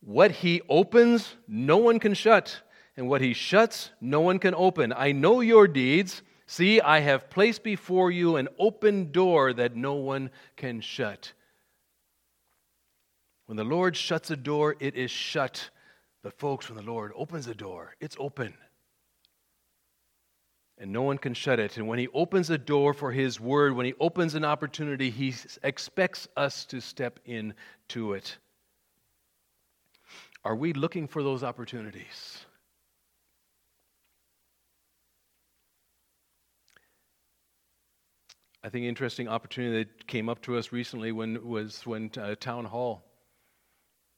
What 0.00 0.30
he 0.30 0.62
opens, 0.68 1.36
no 1.48 1.76
one 1.76 1.98
can 1.98 2.14
shut, 2.14 2.60
and 2.96 3.08
what 3.08 3.20
he 3.20 3.34
shuts, 3.34 3.90
no 4.00 4.20
one 4.20 4.38
can 4.38 4.54
open. 4.54 4.92
I 4.94 5.12
know 5.12 5.40
your 5.40 5.66
deeds 5.66 6.22
See, 6.46 6.80
I 6.80 7.00
have 7.00 7.30
placed 7.30 7.62
before 7.62 8.10
you 8.10 8.36
an 8.36 8.48
open 8.58 9.12
door 9.12 9.52
that 9.54 9.76
no 9.76 9.94
one 9.94 10.30
can 10.56 10.80
shut. 10.80 11.32
When 13.46 13.56
the 13.56 13.64
Lord 13.64 13.96
shuts 13.96 14.30
a 14.30 14.36
door, 14.36 14.76
it 14.78 14.94
is 14.94 15.10
shut. 15.10 15.70
But, 16.22 16.38
folks, 16.38 16.68
when 16.68 16.76
the 16.76 16.90
Lord 16.90 17.12
opens 17.14 17.46
a 17.46 17.54
door, 17.54 17.94
it's 18.00 18.16
open. 18.18 18.54
And 20.78 20.92
no 20.92 21.02
one 21.02 21.18
can 21.18 21.34
shut 21.34 21.60
it. 21.60 21.76
And 21.76 21.86
when 21.86 21.98
He 21.98 22.08
opens 22.08 22.50
a 22.50 22.58
door 22.58 22.94
for 22.94 23.12
His 23.12 23.38
word, 23.38 23.74
when 23.74 23.86
He 23.86 23.94
opens 24.00 24.34
an 24.34 24.44
opportunity, 24.44 25.10
He 25.10 25.34
expects 25.62 26.28
us 26.36 26.64
to 26.66 26.80
step 26.80 27.20
into 27.24 28.14
it. 28.14 28.38
Are 30.44 30.56
we 30.56 30.72
looking 30.72 31.06
for 31.06 31.22
those 31.22 31.42
opportunities? 31.42 32.44
I 38.64 38.70
think 38.70 38.86
interesting 38.86 39.28
opportunity 39.28 39.84
that 39.84 40.06
came 40.06 40.30
up 40.30 40.40
to 40.42 40.56
us 40.56 40.72
recently 40.72 41.12
when 41.12 41.46
was 41.46 41.86
when 41.86 42.10
uh, 42.16 42.34
town 42.34 42.64
hall 42.64 43.04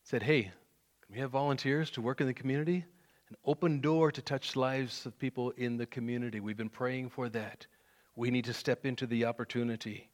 said, 0.05 0.23
"Hey, 0.23 0.45
can 0.45 1.15
we 1.15 1.19
have 1.19 1.33
volunteers 1.33 1.91
to 1.91 2.01
work 2.01 2.21
in 2.21 2.29
the 2.29 2.33
community? 2.33 2.85
An 3.29 3.37
open 3.45 3.81
door 3.81 4.13
to 4.13 4.23
touch 4.23 4.55
lives 4.55 5.05
of 5.05 5.19
people 5.19 5.51
in 5.57 5.77
the 5.77 5.87
community. 5.87 6.39
We've 6.39 6.57
been 6.57 6.69
praying 6.69 7.11
for 7.11 7.29
that. 7.31 7.67
We 8.15 8.31
need 8.31 8.45
to 8.45 8.55
step 8.55 8.87
into 8.87 9.05
the 9.05 9.25
opportunity." 9.25 10.09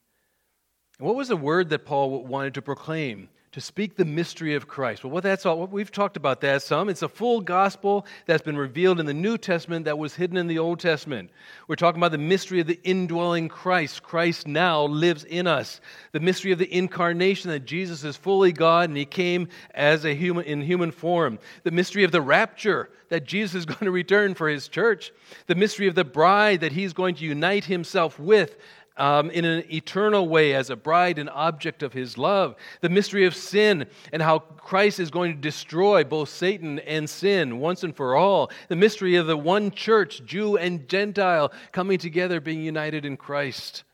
And 0.98 1.06
what 1.06 1.16
was 1.16 1.28
the 1.28 1.36
word 1.36 1.68
that 1.68 1.84
Paul 1.84 2.24
wanted 2.24 2.54
to 2.54 2.62
proclaim? 2.62 3.28
To 3.52 3.60
speak 3.60 3.96
the 3.96 4.04
mystery 4.06 4.54
of 4.54 4.66
Christ. 4.66 5.04
Well, 5.04 5.10
what 5.10 5.22
that's 5.22 5.44
all, 5.44 5.66
we've 5.66 5.92
talked 5.92 6.16
about 6.16 6.40
that 6.40 6.62
some. 6.62 6.88
It's 6.88 7.02
a 7.02 7.08
full 7.08 7.42
gospel 7.42 8.06
that's 8.24 8.42
been 8.42 8.56
revealed 8.56 8.98
in 8.98 9.04
the 9.04 9.12
New 9.12 9.36
Testament 9.36 9.84
that 9.84 9.98
was 9.98 10.14
hidden 10.14 10.38
in 10.38 10.46
the 10.46 10.58
Old 10.58 10.80
Testament. 10.80 11.30
We're 11.68 11.76
talking 11.76 12.00
about 12.00 12.12
the 12.12 12.18
mystery 12.18 12.60
of 12.60 12.66
the 12.66 12.80
indwelling 12.82 13.50
Christ. 13.50 14.02
Christ 14.02 14.46
now 14.46 14.84
lives 14.84 15.24
in 15.24 15.46
us. 15.46 15.82
The 16.12 16.20
mystery 16.20 16.52
of 16.52 16.58
the 16.58 16.74
incarnation 16.74 17.50
that 17.50 17.66
Jesus 17.66 18.04
is 18.04 18.16
fully 18.16 18.52
God 18.52 18.88
and 18.88 18.96
he 18.96 19.04
came 19.04 19.48
as 19.74 20.06
a 20.06 20.14
human 20.14 20.46
in 20.46 20.62
human 20.62 20.90
form. 20.90 21.38
The 21.62 21.70
mystery 21.70 22.04
of 22.04 22.12
the 22.12 22.22
rapture 22.22 22.88
that 23.10 23.26
Jesus 23.26 23.54
is 23.54 23.66
going 23.66 23.84
to 23.84 23.90
return 23.90 24.34
for 24.34 24.48
his 24.48 24.66
church. 24.68 25.12
The 25.46 25.54
mystery 25.54 25.88
of 25.88 25.94
the 25.94 26.04
bride 26.04 26.60
that 26.60 26.72
he's 26.72 26.94
going 26.94 27.16
to 27.16 27.24
unite 27.26 27.66
himself 27.66 28.18
with 28.18 28.56
um, 28.96 29.30
in 29.30 29.44
an 29.44 29.64
eternal 29.72 30.28
way 30.28 30.54
as 30.54 30.70
a 30.70 30.76
bride 30.76 31.18
and 31.18 31.30
object 31.30 31.82
of 31.82 31.92
his 31.92 32.18
love. 32.18 32.56
The 32.80 32.88
mystery 32.88 33.24
of 33.24 33.34
sin 33.34 33.86
and 34.12 34.22
how 34.22 34.40
Christ 34.40 35.00
is 35.00 35.10
going 35.10 35.32
to 35.32 35.40
destroy 35.40 36.04
both 36.04 36.28
Satan 36.28 36.78
and 36.80 37.08
sin 37.08 37.58
once 37.58 37.84
and 37.84 37.94
for 37.94 38.16
all. 38.16 38.50
The 38.68 38.76
mystery 38.76 39.16
of 39.16 39.26
the 39.26 39.36
one 39.36 39.70
church, 39.70 40.24
Jew 40.24 40.56
and 40.56 40.88
Gentile, 40.88 41.52
coming 41.72 41.98
together, 41.98 42.40
being 42.40 42.62
united 42.62 43.04
in 43.04 43.16
Christ. 43.16 43.84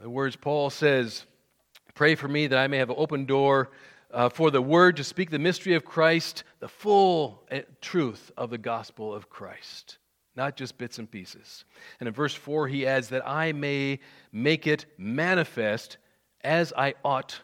The 0.00 0.10
words 0.10 0.36
Paul 0.36 0.70
says, 0.70 1.24
Pray 1.94 2.14
for 2.14 2.28
me 2.28 2.46
that 2.46 2.58
I 2.58 2.68
may 2.68 2.78
have 2.78 2.90
an 2.90 2.96
open 2.98 3.24
door 3.24 3.70
uh, 4.12 4.28
for 4.28 4.50
the 4.50 4.62
word 4.62 4.96
to 4.96 5.04
speak 5.04 5.30
the 5.30 5.38
mystery 5.38 5.74
of 5.74 5.84
Christ, 5.84 6.44
the 6.60 6.68
full 6.68 7.42
uh, 7.50 7.60
truth 7.80 8.30
of 8.36 8.50
the 8.50 8.58
gospel 8.58 9.12
of 9.12 9.28
Christ 9.28 9.97
not 10.38 10.56
just 10.56 10.78
bits 10.78 10.98
and 10.98 11.10
pieces. 11.10 11.64
And 12.00 12.06
in 12.06 12.14
verse 12.14 12.32
4, 12.32 12.68
he 12.68 12.86
adds, 12.86 13.08
That 13.08 13.28
I 13.28 13.52
may 13.52 13.98
make 14.32 14.66
it 14.66 14.86
manifest 14.96 15.98
as 16.42 16.72
I 16.74 16.94
ought 17.04 17.40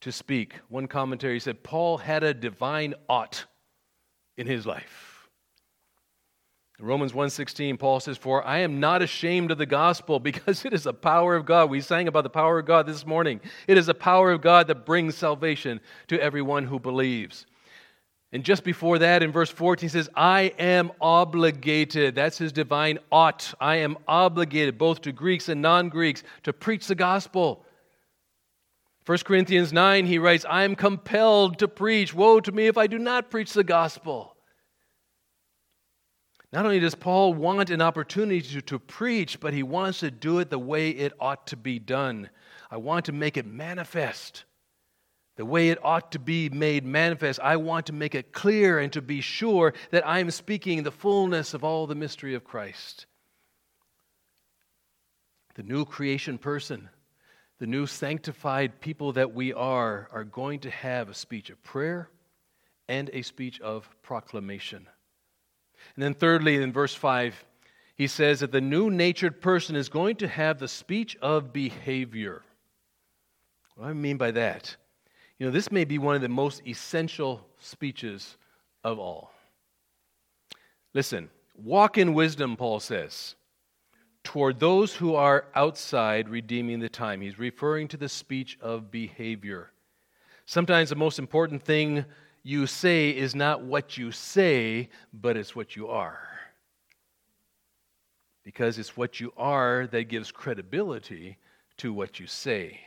to 0.00 0.10
speak. 0.10 0.54
One 0.68 0.88
commentary 0.88 1.38
said, 1.38 1.62
Paul 1.62 1.98
had 1.98 2.24
a 2.24 2.34
divine 2.34 2.94
ought 3.08 3.44
in 4.36 4.46
his 4.46 4.66
life. 4.66 5.28
In 6.80 6.86
Romans 6.86 7.12
1:16 7.12 7.78
Paul 7.78 8.00
says 8.00 8.18
for 8.18 8.44
I 8.44 8.58
am 8.58 8.80
not 8.80 9.00
ashamed 9.00 9.52
of 9.52 9.58
the 9.58 9.66
gospel 9.66 10.18
because 10.18 10.64
it 10.64 10.72
is 10.72 10.82
the 10.82 10.92
power 10.92 11.36
of 11.36 11.46
God. 11.46 11.70
We 11.70 11.80
sang 11.80 12.08
about 12.08 12.24
the 12.24 12.30
power 12.30 12.58
of 12.58 12.66
God 12.66 12.86
this 12.86 13.06
morning. 13.06 13.40
It 13.68 13.78
is 13.78 13.86
the 13.86 13.94
power 13.94 14.32
of 14.32 14.40
God 14.40 14.66
that 14.66 14.84
brings 14.84 15.16
salvation 15.16 15.80
to 16.08 16.20
everyone 16.20 16.64
who 16.64 16.80
believes. 16.80 17.46
And 18.34 18.42
just 18.42 18.64
before 18.64 18.98
that, 18.98 19.22
in 19.22 19.30
verse 19.30 19.48
14, 19.48 19.88
he 19.88 19.88
says, 19.88 20.10
I 20.12 20.52
am 20.58 20.90
obligated. 21.00 22.16
That's 22.16 22.36
his 22.36 22.50
divine 22.50 22.98
ought. 23.12 23.54
I 23.60 23.76
am 23.76 23.96
obligated, 24.08 24.76
both 24.76 25.02
to 25.02 25.12
Greeks 25.12 25.48
and 25.48 25.62
non 25.62 25.88
Greeks, 25.88 26.24
to 26.42 26.52
preach 26.52 26.88
the 26.88 26.96
gospel. 26.96 27.64
1 29.06 29.18
Corinthians 29.18 29.72
9, 29.72 30.06
he 30.06 30.18
writes, 30.18 30.44
I 30.50 30.64
am 30.64 30.74
compelled 30.74 31.60
to 31.60 31.68
preach. 31.68 32.12
Woe 32.12 32.40
to 32.40 32.50
me 32.50 32.66
if 32.66 32.76
I 32.76 32.88
do 32.88 32.98
not 32.98 33.30
preach 33.30 33.52
the 33.52 33.62
gospel. 33.62 34.34
Not 36.52 36.64
only 36.64 36.80
does 36.80 36.96
Paul 36.96 37.34
want 37.34 37.70
an 37.70 37.80
opportunity 37.80 38.42
to, 38.42 38.60
to 38.62 38.80
preach, 38.80 39.38
but 39.38 39.54
he 39.54 39.62
wants 39.62 40.00
to 40.00 40.10
do 40.10 40.40
it 40.40 40.50
the 40.50 40.58
way 40.58 40.90
it 40.90 41.12
ought 41.20 41.46
to 41.48 41.56
be 41.56 41.78
done. 41.78 42.30
I 42.68 42.78
want 42.78 43.04
to 43.04 43.12
make 43.12 43.36
it 43.36 43.46
manifest 43.46 44.42
the 45.36 45.44
way 45.44 45.70
it 45.70 45.84
ought 45.84 46.12
to 46.12 46.18
be 46.18 46.48
made 46.48 46.84
manifest. 46.84 47.40
I 47.40 47.56
want 47.56 47.86
to 47.86 47.92
make 47.92 48.14
it 48.14 48.32
clear 48.32 48.78
and 48.78 48.92
to 48.92 49.02
be 49.02 49.20
sure 49.20 49.74
that 49.90 50.06
I 50.06 50.20
am 50.20 50.30
speaking 50.30 50.82
the 50.82 50.90
fullness 50.90 51.54
of 51.54 51.64
all 51.64 51.86
the 51.86 51.94
mystery 51.94 52.34
of 52.34 52.44
Christ. 52.44 53.06
The 55.54 55.62
new 55.62 55.84
creation 55.84 56.38
person, 56.38 56.88
the 57.58 57.66
new 57.66 57.86
sanctified 57.86 58.80
people 58.80 59.12
that 59.12 59.34
we 59.34 59.52
are, 59.52 60.08
are 60.12 60.24
going 60.24 60.60
to 60.60 60.70
have 60.70 61.08
a 61.08 61.14
speech 61.14 61.50
of 61.50 61.62
prayer 61.62 62.08
and 62.88 63.10
a 63.12 63.22
speech 63.22 63.60
of 63.60 63.88
proclamation. 64.02 64.86
And 65.94 66.02
then, 66.02 66.14
thirdly, 66.14 66.56
in 66.56 66.72
verse 66.72 66.94
5, 66.94 67.44
he 67.96 68.06
says 68.06 68.40
that 68.40 68.52
the 68.52 68.60
new 68.60 68.90
natured 68.90 69.40
person 69.40 69.76
is 69.76 69.88
going 69.88 70.16
to 70.16 70.28
have 70.28 70.58
the 70.58 70.68
speech 70.68 71.16
of 71.22 71.52
behavior. 71.52 72.42
What 73.76 73.84
do 73.84 73.90
I 73.90 73.94
mean 73.94 74.16
by 74.16 74.32
that? 74.32 74.76
You 75.38 75.46
know, 75.46 75.52
this 75.52 75.72
may 75.72 75.84
be 75.84 75.98
one 75.98 76.14
of 76.14 76.22
the 76.22 76.28
most 76.28 76.62
essential 76.66 77.46
speeches 77.58 78.36
of 78.84 78.98
all. 78.98 79.32
Listen, 80.92 81.28
walk 81.56 81.98
in 81.98 82.14
wisdom, 82.14 82.56
Paul 82.56 82.78
says, 82.78 83.34
toward 84.22 84.60
those 84.60 84.94
who 84.94 85.14
are 85.14 85.46
outside 85.54 86.28
redeeming 86.28 86.80
the 86.80 86.88
time. 86.88 87.20
He's 87.20 87.38
referring 87.38 87.88
to 87.88 87.96
the 87.96 88.08
speech 88.08 88.56
of 88.60 88.90
behavior. 88.90 89.70
Sometimes 90.46 90.90
the 90.90 90.96
most 90.96 91.18
important 91.18 91.62
thing 91.62 92.04
you 92.42 92.66
say 92.66 93.10
is 93.10 93.34
not 93.34 93.62
what 93.62 93.96
you 93.98 94.12
say, 94.12 94.88
but 95.12 95.36
it's 95.36 95.56
what 95.56 95.74
you 95.74 95.88
are. 95.88 96.28
Because 98.44 98.78
it's 98.78 98.96
what 98.96 99.20
you 99.20 99.32
are 99.36 99.86
that 99.88 100.04
gives 100.04 100.30
credibility 100.30 101.38
to 101.78 101.92
what 101.92 102.20
you 102.20 102.26
say. 102.26 102.80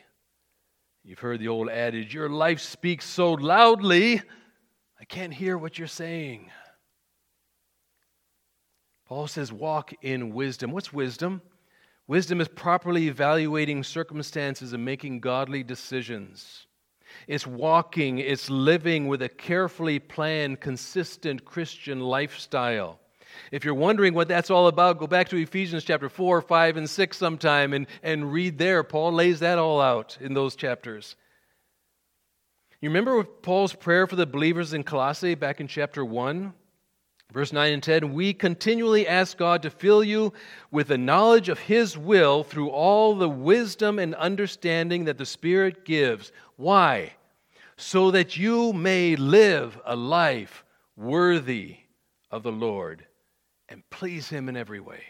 You've 1.07 1.19
heard 1.19 1.39
the 1.39 1.47
old 1.47 1.69
adage, 1.69 2.13
Your 2.13 2.27
life 2.27 2.59
speaks 2.59 3.05
so 3.05 3.31
loudly, 3.31 4.21
I 4.99 5.05
can't 5.05 5.33
hear 5.33 5.57
what 5.57 5.79
you're 5.79 5.87
saying. 5.87 6.51
Paul 9.05 9.27
says, 9.27 9.53
Walk 9.53 9.93
in 10.01 10.33
wisdom. 10.33 10.71
What's 10.71 10.91
wisdom? 10.91 11.41
Wisdom 12.07 12.41
is 12.41 12.49
properly 12.49 13.07
evaluating 13.07 13.85
circumstances 13.85 14.73
and 14.73 14.83
making 14.83 15.21
godly 15.21 15.63
decisions. 15.63 16.67
It's 17.25 17.47
walking, 17.47 18.17
it's 18.19 18.49
living 18.49 19.07
with 19.07 19.21
a 19.21 19.29
carefully 19.29 19.99
planned, 19.99 20.59
consistent 20.59 21.45
Christian 21.45 22.01
lifestyle. 22.01 22.99
If 23.51 23.65
you're 23.65 23.73
wondering 23.73 24.13
what 24.13 24.27
that's 24.27 24.49
all 24.49 24.67
about, 24.67 24.99
go 24.99 25.07
back 25.07 25.29
to 25.29 25.37
Ephesians 25.37 25.83
chapter 25.83 26.09
4, 26.09 26.41
5, 26.41 26.77
and 26.77 26.89
6 26.89 27.17
sometime 27.17 27.73
and, 27.73 27.87
and 28.03 28.31
read 28.31 28.57
there. 28.57 28.83
Paul 28.83 29.13
lays 29.13 29.39
that 29.39 29.57
all 29.57 29.81
out 29.81 30.17
in 30.21 30.33
those 30.33 30.55
chapters. 30.55 31.15
You 32.79 32.89
remember 32.89 33.23
Paul's 33.23 33.73
prayer 33.73 34.05
for 34.05 34.15
the 34.15 34.27
believers 34.27 34.73
in 34.73 34.83
Colossae 34.83 35.33
back 35.33 35.59
in 35.59 35.67
chapter 35.67 36.05
1? 36.05 36.53
Verse 37.33 37.51
9 37.51 37.73
and 37.73 37.83
10 37.83 38.13
We 38.13 38.33
continually 38.33 39.07
ask 39.07 39.37
God 39.37 39.63
to 39.63 39.71
fill 39.71 40.03
you 40.03 40.31
with 40.69 40.87
the 40.87 40.97
knowledge 40.97 41.49
of 41.49 41.59
His 41.59 41.97
will 41.97 42.43
through 42.43 42.69
all 42.69 43.15
the 43.15 43.29
wisdom 43.29 43.97
and 43.97 44.13
understanding 44.15 45.05
that 45.05 45.17
the 45.17 45.25
Spirit 45.25 45.85
gives. 45.85 46.31
Why? 46.55 47.13
So 47.77 48.11
that 48.11 48.37
you 48.37 48.73
may 48.73 49.15
live 49.15 49.79
a 49.83 49.95
life 49.95 50.63
worthy 50.95 51.77
of 52.29 52.43
the 52.43 52.51
Lord 52.51 53.06
and 53.69 53.87
please 53.89 54.29
Him 54.29 54.49
in 54.49 54.57
every 54.57 54.79
way. 54.79 55.01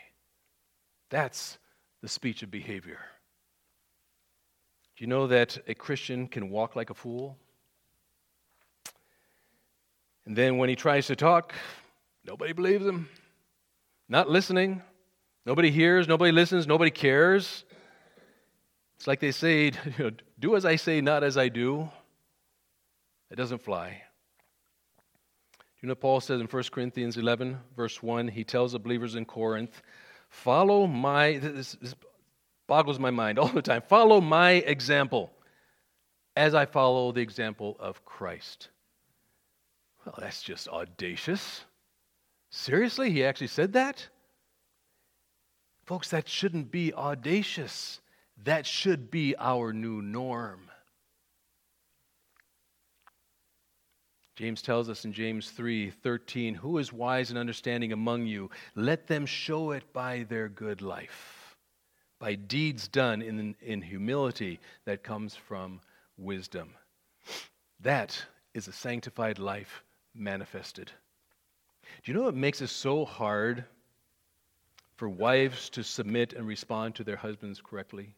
That's 1.09 1.57
the 2.01 2.07
speech 2.07 2.43
of 2.43 2.51
behavior. 2.51 2.99
Do 4.95 5.03
you 5.03 5.07
know 5.07 5.27
that 5.27 5.57
a 5.67 5.75
Christian 5.75 6.27
can 6.27 6.49
walk 6.49 6.75
like 6.75 6.89
a 6.89 6.93
fool? 6.93 7.37
And 10.25 10.35
then 10.35 10.57
when 10.57 10.69
he 10.69 10.75
tries 10.75 11.07
to 11.07 11.15
talk, 11.15 11.53
nobody 12.25 12.51
believes 12.51 12.85
him. 12.85 13.07
Not 14.09 14.29
listening. 14.29 14.81
Nobody 15.45 15.71
hears, 15.71 16.07
nobody 16.07 16.31
listens, 16.31 16.67
nobody 16.67 16.91
cares. 16.91 17.63
It's 18.97 19.07
like 19.07 19.19
they 19.19 19.31
say, 19.31 19.65
you 19.97 20.03
know, 20.03 20.11
do 20.39 20.55
as 20.55 20.65
I 20.65 20.75
say, 20.75 20.99
not 20.99 21.23
as 21.23 21.37
I 21.37 21.47
do. 21.47 21.89
It 23.29 23.35
doesn't 23.35 23.61
fly 23.61 24.01
you 25.81 25.87
know 25.87 25.95
Paul 25.95 26.19
says 26.21 26.41
in 26.41 26.47
1 26.47 26.63
Corinthians 26.71 27.17
11, 27.17 27.57
verse 27.75 28.01
1? 28.01 28.27
He 28.27 28.43
tells 28.43 28.71
the 28.71 28.79
believers 28.79 29.15
in 29.15 29.25
Corinth, 29.25 29.81
Follow 30.29 30.87
my, 30.87 31.37
this, 31.37 31.77
this 31.81 31.95
boggles 32.67 32.99
my 32.99 33.11
mind 33.11 33.39
all 33.39 33.47
the 33.47 33.61
time, 33.61 33.81
follow 33.87 34.21
my 34.21 34.51
example 34.51 35.31
as 36.35 36.53
I 36.53 36.65
follow 36.65 37.11
the 37.11 37.21
example 37.21 37.77
of 37.79 38.05
Christ. 38.05 38.69
Well, 40.05 40.15
that's 40.19 40.41
just 40.41 40.67
audacious. 40.67 41.65
Seriously? 42.49 43.11
He 43.11 43.25
actually 43.25 43.47
said 43.47 43.73
that? 43.73 44.07
Folks, 45.83 46.11
that 46.11 46.29
shouldn't 46.29 46.71
be 46.71 46.93
audacious. 46.93 48.01
That 48.43 48.65
should 48.65 49.09
be 49.09 49.35
our 49.37 49.73
new 49.73 50.01
norm. 50.01 50.66
James 54.37 54.61
tells 54.61 54.87
us 54.87 55.03
in 55.03 55.13
James 55.13 55.49
3 55.49 55.89
13, 55.89 56.53
Who 56.53 56.77
is 56.77 56.93
wise 56.93 57.31
and 57.31 57.39
understanding 57.39 57.91
among 57.91 58.27
you? 58.27 58.51
Let 58.75 59.07
them 59.07 59.25
show 59.25 59.71
it 59.71 59.91
by 59.93 60.27
their 60.29 60.47
good 60.47 60.83
life, 60.83 61.57
by 62.19 62.35
deeds 62.35 62.87
done 62.87 63.23
in, 63.23 63.55
in 63.63 63.81
humility 63.81 64.59
that 64.85 65.01
comes 65.01 65.35
from 65.35 65.81
wisdom. 66.19 66.69
That 67.79 68.23
is 68.53 68.67
a 68.67 68.71
sanctified 68.71 69.39
life 69.39 69.83
manifested. 70.13 70.91
Do 72.03 72.11
you 72.11 72.13
know 72.15 72.25
what 72.25 72.35
makes 72.35 72.61
it 72.61 72.67
so 72.67 73.05
hard 73.05 73.65
for 74.97 75.09
wives 75.09 75.67
to 75.71 75.83
submit 75.83 76.33
and 76.33 76.45
respond 76.45 76.93
to 76.95 77.03
their 77.03 77.15
husbands 77.15 77.59
correctly? 77.59 78.13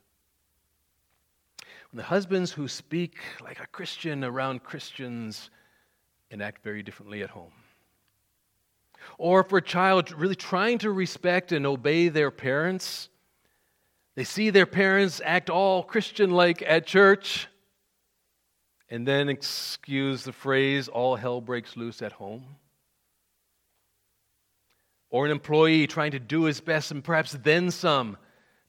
When 1.92 1.98
the 1.98 2.04
husbands 2.04 2.52
who 2.52 2.68
speak 2.68 3.20
like 3.42 3.62
a 3.62 3.68
Christian 3.68 4.26
around 4.26 4.66
Christians 4.66 5.50
and 6.32 6.42
act 6.42 6.64
very 6.64 6.84
differently 6.84 7.24
at 7.24 7.30
home. 7.30 7.52
Or 9.18 9.44
for 9.44 9.58
a 9.58 9.62
child 9.62 10.12
really 10.12 10.36
trying 10.36 10.78
to 10.80 10.92
respect 10.92 11.52
and 11.52 11.66
obey 11.66 12.10
their 12.10 12.32
parents, 12.32 13.10
they 14.16 14.24
see 14.24 14.50
their 14.50 14.66
parents 14.66 15.22
act 15.24 15.50
all 15.50 15.84
Christian 15.84 16.32
like 16.32 16.62
at 16.62 16.86
church, 16.86 17.48
and 18.90 19.08
then 19.08 19.30
excuse 19.30 20.24
the 20.24 20.34
phrase, 20.34 20.88
all 20.88 21.16
hell 21.16 21.42
breaks 21.42 21.78
loose 21.78 22.02
at 22.02 22.12
home. 22.12 22.44
Or 25.10 25.26
an 25.26 25.32
employee 25.32 25.88
trying 25.88 26.12
to 26.12 26.20
do 26.20 26.44
his 26.44 26.60
best 26.60 26.92
and 26.92 27.04
perhaps 27.04 27.38
then 27.44 27.72
some 27.72 28.18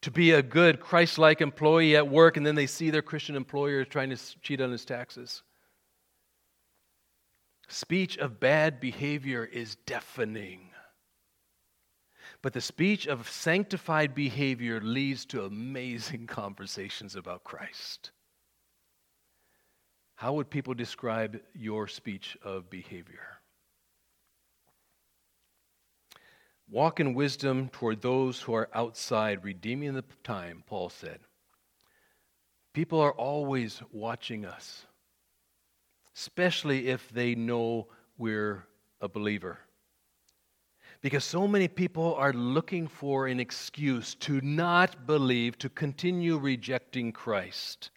to 0.02 0.10
be 0.10 0.30
a 0.32 0.42
good 0.42 0.80
Christ 0.80 1.18
like 1.18 1.40
employee 1.40 1.96
at 1.96 2.08
work, 2.08 2.36
and 2.36 2.46
then 2.46 2.54
they 2.54 2.66
see 2.66 2.90
their 2.90 3.02
Christian 3.02 3.36
employer 3.36 3.84
trying 3.84 4.10
to 4.10 4.16
cheat 4.40 4.60
on 4.60 4.70
his 4.70 4.84
taxes. 4.84 5.42
Speech 7.72 8.18
of 8.18 8.40
bad 8.40 8.80
behavior 8.80 9.44
is 9.44 9.76
deafening. 9.86 10.70
But 12.42 12.52
the 12.52 12.60
speech 12.60 13.06
of 13.06 13.30
sanctified 13.30 14.12
behavior 14.12 14.80
leads 14.80 15.24
to 15.26 15.44
amazing 15.44 16.26
conversations 16.26 17.14
about 17.14 17.44
Christ. 17.44 18.10
How 20.16 20.32
would 20.32 20.50
people 20.50 20.74
describe 20.74 21.40
your 21.54 21.86
speech 21.86 22.36
of 22.42 22.68
behavior? 22.70 23.38
Walk 26.68 26.98
in 26.98 27.14
wisdom 27.14 27.68
toward 27.68 28.02
those 28.02 28.40
who 28.40 28.52
are 28.52 28.68
outside, 28.74 29.44
redeeming 29.44 29.94
the 29.94 30.04
time, 30.24 30.64
Paul 30.66 30.88
said. 30.88 31.20
People 32.74 33.00
are 33.00 33.12
always 33.12 33.80
watching 33.92 34.44
us 34.44 34.86
especially 36.20 36.88
if 36.88 37.08
they 37.10 37.34
know 37.34 37.86
we're 38.18 38.66
a 39.00 39.08
believer. 39.08 39.58
Because 41.00 41.24
so 41.24 41.48
many 41.48 41.66
people 41.66 42.14
are 42.16 42.34
looking 42.34 42.86
for 42.86 43.26
an 43.26 43.40
excuse 43.40 44.14
to 44.16 44.38
not 44.42 45.06
believe, 45.06 45.56
to 45.58 45.70
continue 45.70 46.36
rejecting 46.36 47.10
Christ. 47.10 47.90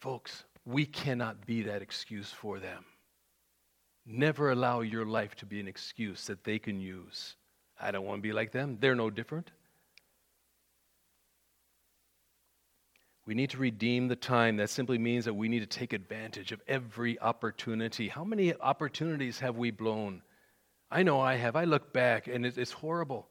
Folks, 0.00 0.44
we 0.64 0.86
cannot 0.86 1.44
be 1.44 1.62
that 1.64 1.82
excuse 1.82 2.30
for 2.30 2.58
them. 2.58 2.86
Never 4.06 4.50
allow 4.50 4.80
your 4.80 5.04
life 5.04 5.34
to 5.36 5.46
be 5.46 5.60
an 5.60 5.68
excuse 5.68 6.26
that 6.26 6.42
they 6.42 6.58
can 6.58 6.80
use. 6.80 7.36
I 7.78 7.90
don't 7.90 8.06
want 8.06 8.20
to 8.20 8.22
be 8.22 8.32
like 8.32 8.50
them. 8.50 8.78
They're 8.80 8.94
no 8.94 9.10
different. 9.10 9.50
We 13.26 13.34
need 13.34 13.50
to 13.50 13.58
redeem 13.58 14.08
the 14.08 14.16
time. 14.16 14.56
That 14.58 14.68
simply 14.70 14.98
means 14.98 15.24
that 15.24 15.34
we 15.34 15.48
need 15.48 15.60
to 15.60 15.66
take 15.66 15.92
advantage 15.92 16.52
of 16.52 16.60
every 16.68 17.18
opportunity. 17.20 18.08
How 18.08 18.24
many 18.24 18.54
opportunities 18.54 19.40
have 19.40 19.56
we 19.56 19.70
blown? 19.70 20.22
I 20.90 21.02
know 21.02 21.20
I 21.20 21.36
have. 21.36 21.56
I 21.56 21.64
look 21.64 21.92
back 21.92 22.26
and 22.26 22.44
it's 22.44 22.72
horrible. 22.72 23.26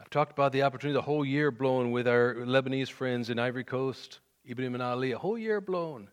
I've 0.00 0.10
talked 0.10 0.32
about 0.32 0.52
the 0.52 0.62
opportunity 0.62 0.94
the 0.94 1.02
whole 1.02 1.24
year 1.24 1.50
blown 1.50 1.92
with 1.92 2.08
our 2.08 2.34
Lebanese 2.34 2.90
friends 2.90 3.30
in 3.30 3.38
Ivory 3.38 3.64
Coast, 3.64 4.20
Ibrahim 4.48 4.74
and 4.74 4.82
Ali, 4.82 5.12
a 5.12 5.18
whole 5.18 5.38
year 5.38 5.60
blown. 5.60 6.08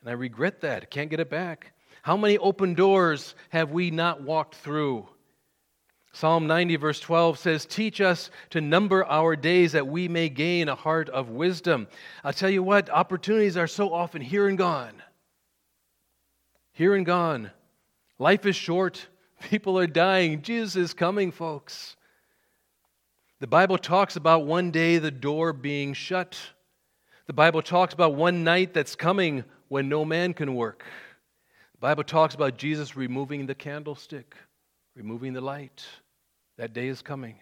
And 0.00 0.10
I 0.10 0.12
regret 0.12 0.60
that. 0.62 0.90
Can't 0.90 1.10
get 1.10 1.20
it 1.20 1.30
back. 1.30 1.72
How 2.02 2.16
many 2.16 2.38
open 2.38 2.74
doors 2.74 3.34
have 3.50 3.70
we 3.70 3.90
not 3.90 4.22
walked 4.22 4.56
through? 4.56 5.08
Psalm 6.14 6.46
90, 6.46 6.76
verse 6.76 7.00
12 7.00 7.38
says, 7.38 7.64
Teach 7.64 8.00
us 8.00 8.30
to 8.50 8.60
number 8.60 9.04
our 9.06 9.34
days 9.34 9.72
that 9.72 9.86
we 9.86 10.08
may 10.08 10.28
gain 10.28 10.68
a 10.68 10.74
heart 10.74 11.08
of 11.08 11.30
wisdom. 11.30 11.88
I'll 12.22 12.34
tell 12.34 12.50
you 12.50 12.62
what, 12.62 12.90
opportunities 12.90 13.56
are 13.56 13.66
so 13.66 13.92
often 13.92 14.20
here 14.20 14.46
and 14.46 14.58
gone. 14.58 15.02
Here 16.72 16.94
and 16.94 17.06
gone. 17.06 17.50
Life 18.18 18.44
is 18.44 18.56
short. 18.56 19.06
People 19.50 19.78
are 19.78 19.86
dying. 19.86 20.42
Jesus 20.42 20.76
is 20.76 20.94
coming, 20.94 21.32
folks. 21.32 21.96
The 23.40 23.46
Bible 23.46 23.78
talks 23.78 24.16
about 24.16 24.46
one 24.46 24.70
day 24.70 24.98
the 24.98 25.10
door 25.10 25.52
being 25.52 25.94
shut. 25.94 26.38
The 27.26 27.32
Bible 27.32 27.62
talks 27.62 27.94
about 27.94 28.14
one 28.14 28.44
night 28.44 28.74
that's 28.74 28.94
coming 28.94 29.44
when 29.68 29.88
no 29.88 30.04
man 30.04 30.34
can 30.34 30.54
work. 30.54 30.84
The 31.72 31.78
Bible 31.78 32.04
talks 32.04 32.34
about 32.34 32.58
Jesus 32.58 32.96
removing 32.96 33.46
the 33.46 33.54
candlestick, 33.54 34.36
removing 34.94 35.32
the 35.32 35.40
light. 35.40 35.84
That 36.58 36.74
day 36.74 36.88
is 36.88 37.00
coming. 37.00 37.36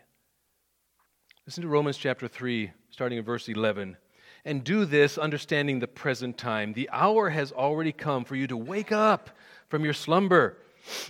Listen 1.45 1.63
to 1.63 1.69
Romans 1.69 1.97
chapter 1.97 2.29
3, 2.29 2.71
starting 2.91 3.19
in 3.19 3.25
verse 3.25 3.49
11. 3.49 3.97
And 4.45 4.63
do 4.63 4.85
this 4.85 5.19
understanding 5.19 5.81
the 5.81 5.89
present 5.89 6.39
time. 6.39 6.73
The 6.73 6.89
hour 6.93 7.29
has 7.29 7.51
already 7.51 7.91
come 7.91 8.25
for 8.25 8.37
you 8.37 8.47
to 8.47 8.57
wake 8.57 8.93
up 8.93 9.31
from 9.69 9.85
your 9.85 9.95
slumber 9.95 10.59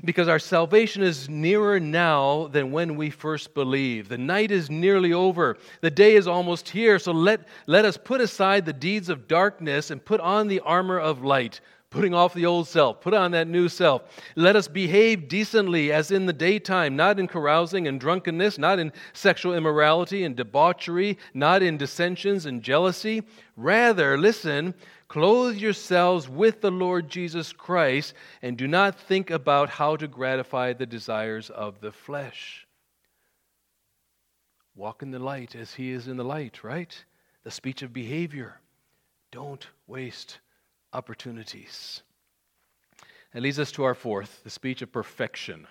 because 0.03 0.29
our 0.29 0.39
salvation 0.39 1.03
is 1.03 1.29
nearer 1.29 1.79
now 1.79 2.49
than 2.49 2.73
when 2.73 2.97
we 2.97 3.11
first 3.11 3.53
believed. 3.53 4.09
The 4.09 4.19
night 4.19 4.51
is 4.51 4.71
nearly 4.71 5.13
over, 5.13 5.59
the 5.83 5.91
day 5.91 6.17
is 6.17 6.27
almost 6.27 6.71
here. 6.71 6.99
So 6.99 7.13
let, 7.13 7.47
let 7.67 7.85
us 7.85 7.99
put 7.99 8.23
aside 8.23 8.65
the 8.65 8.73
deeds 8.73 9.11
of 9.11 9.29
darkness 9.29 9.91
and 9.91 10.05
put 10.05 10.21
on 10.21 10.49
the 10.49 10.61
armor 10.61 10.99
of 10.99 11.23
light 11.23 11.61
putting 11.91 12.15
off 12.15 12.35
the 12.35 12.47
old 12.47 12.69
self, 12.69 13.01
put 13.01 13.13
on 13.13 13.33
that 13.33 13.49
new 13.49 13.69
self. 13.69 14.03
Let 14.37 14.55
us 14.55 14.69
behave 14.69 15.27
decently 15.27 15.93
as 15.93 16.13
in 16.13 16.27
the 16.27 16.33
daytime, 16.33 16.95
not 16.95 17.19
in 17.19 17.27
carousing 17.27 17.89
and 17.89 18.01
drunkenness, 18.01 18.59
not 18.59 18.79
in 18.79 18.93
sexual 19.13 19.55
immorality 19.55 20.23
and 20.23 20.37
debauchery, 20.37 21.19
not 21.35 21.63
in 21.63 21.77
dissensions 21.77 22.47
and 22.47 22.63
jealousy. 22.63 23.25
Rather, 23.57 24.17
listen, 24.17 24.73
clothe 25.09 25.57
yourselves 25.57 26.29
with 26.29 26.61
the 26.61 26.71
Lord 26.71 27.09
Jesus 27.09 27.53
Christ 27.53 28.15
and 28.41 28.57
do 28.57 28.69
not 28.69 28.99
think 28.99 29.31
about 29.31 29.69
how 29.69 29.97
to 29.97 30.07
gratify 30.07 30.73
the 30.73 30.87
desires 30.87 31.51
of 31.51 31.81
the 31.81 31.93
flesh. 31.93 32.69
Walk 34.77 35.03
in 35.03 35.11
the 35.11 35.19
light 35.19 35.57
as 35.57 35.75
he 35.75 35.91
is 35.91 36.07
in 36.07 36.17
the 36.17 36.25
light, 36.25 36.63
right? 36.63 37.05
The 37.43 37.51
speech 37.51 37.83
of 37.83 37.93
behavior. 37.93 38.61
Don't 39.33 39.67
waste 39.89 40.39
opportunities. 40.93 42.03
That 43.33 43.43
leads 43.43 43.59
us 43.59 43.73
to 43.73 43.85
our 43.85 43.95
fourth, 43.95 44.43
the 44.43 44.51
speech 44.51 44.83
of 44.83 44.93
perfection. 44.93 45.67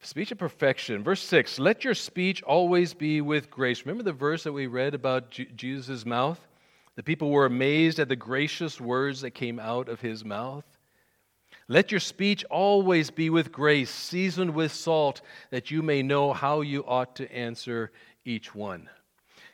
Speech 0.00 0.32
of 0.32 0.38
perfection. 0.38 1.02
Verse 1.02 1.22
6 1.22 1.58
Let 1.58 1.84
your 1.84 1.94
speech 1.94 2.42
always 2.42 2.92
be 2.92 3.20
with 3.20 3.50
grace. 3.50 3.86
Remember 3.86 4.02
the 4.02 4.12
verse 4.12 4.42
that 4.44 4.52
we 4.52 4.66
read 4.66 4.94
about 4.94 5.30
J- 5.30 5.46
Jesus' 5.56 6.04
mouth? 6.04 6.40
The 6.96 7.02
people 7.02 7.30
were 7.30 7.46
amazed 7.46 7.98
at 7.98 8.08
the 8.08 8.16
gracious 8.16 8.80
words 8.80 9.22
that 9.22 9.32
came 9.32 9.58
out 9.58 9.88
of 9.88 10.00
his 10.00 10.24
mouth. 10.24 10.64
Let 11.68 11.90
your 11.90 12.00
speech 12.00 12.44
always 12.50 13.10
be 13.10 13.30
with 13.30 13.50
grace, 13.50 13.90
seasoned 13.90 14.54
with 14.54 14.72
salt, 14.72 15.22
that 15.50 15.70
you 15.70 15.82
may 15.82 16.02
know 16.02 16.32
how 16.32 16.60
you 16.60 16.84
ought 16.86 17.16
to 17.16 17.32
answer 17.32 17.90
each 18.24 18.54
one. 18.54 18.90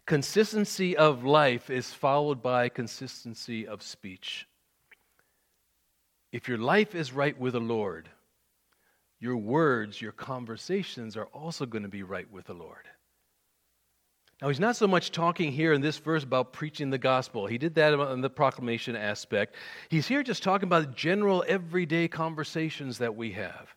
Consistency 0.07 0.97
of 0.97 1.25
life 1.25 1.71
is 1.71 1.93
followed 1.93 2.43
by 2.43 2.69
consistency 2.69 3.67
of 3.67 3.83
speech. 3.83 4.47
If 6.33 6.49
your 6.49 6.59
life 6.59 6.95
is 6.95 7.13
right 7.13 7.39
with 7.39 7.53
the 7.53 7.61
Lord, 7.61 8.09
your 9.21 9.37
words, 9.37 10.01
your 10.01 10.13
conversations 10.13 11.17
are 11.17 11.27
also 11.27 11.67
going 11.67 11.83
to 11.83 11.89
be 11.89 12.03
right 12.03 12.31
with 12.31 12.47
the 12.47 12.55
Lord. 12.55 12.89
Now, 14.41 14.49
he's 14.49 14.61
not 14.61 14.77
so 14.77 14.89
much 14.89 15.11
talking 15.11 15.53
here 15.53 15.75
in 15.75 15.83
this 15.83 15.99
verse 15.99 16.25
about 16.25 16.55
preaching 16.55 16.89
the 16.89 16.97
gospel. 16.97 17.47
He 17.47 17.59
did 17.59 17.75
that 17.75 17.93
in 17.93 18.23
the 18.23 18.31
proclamation 18.31 18.97
aspect. 18.97 19.57
He's 19.91 20.09
here 20.09 20.23
just 20.23 20.43
talking 20.43 20.67
about 20.67 20.97
general, 20.97 21.45
everyday 21.47 22.09
conversations 22.09 22.97
that 22.99 23.15
we 23.15 23.33
have. 23.33 23.75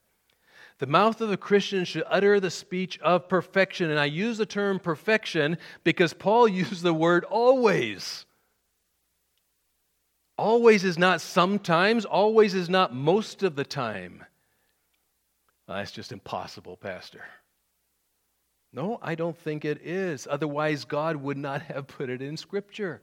The 0.84 0.88
mouth 0.88 1.22
of 1.22 1.30
the 1.30 1.38
Christian 1.38 1.86
should 1.86 2.04
utter 2.08 2.42
the 2.42 2.52
speech 2.52 3.00
of 3.00 3.30
perfection. 3.30 3.90
And 3.90 3.98
I 3.98 4.04
use 4.04 4.38
the 4.38 4.46
term 4.46 4.80
perfection 4.80 5.58
because 5.86 6.12
Paul 6.12 6.46
used 6.50 6.84
the 6.84 6.94
word 6.94 7.24
always. 7.24 8.26
Always 10.38 10.84
is 10.84 10.98
not 10.98 11.22
sometimes, 11.22 12.04
always 12.04 12.54
is 12.54 12.70
not 12.70 12.94
most 12.94 13.44
of 13.44 13.56
the 13.56 13.64
time. 13.64 14.26
Ah, 14.26 14.28
well, 15.70 15.78
that's 15.78 15.94
just 15.94 16.12
impossible, 16.12 16.76
Pastor. 16.76 17.24
No, 18.74 19.00
I 19.02 19.16
don't 19.16 19.38
think 19.38 19.64
it 19.64 19.88
is. 19.88 20.28
Otherwise, 20.30 20.84
God 20.84 21.16
would 21.16 21.38
not 21.38 21.62
have 21.62 21.88
put 21.88 22.10
it 22.10 22.22
in 22.22 22.36
Scripture 22.36 23.02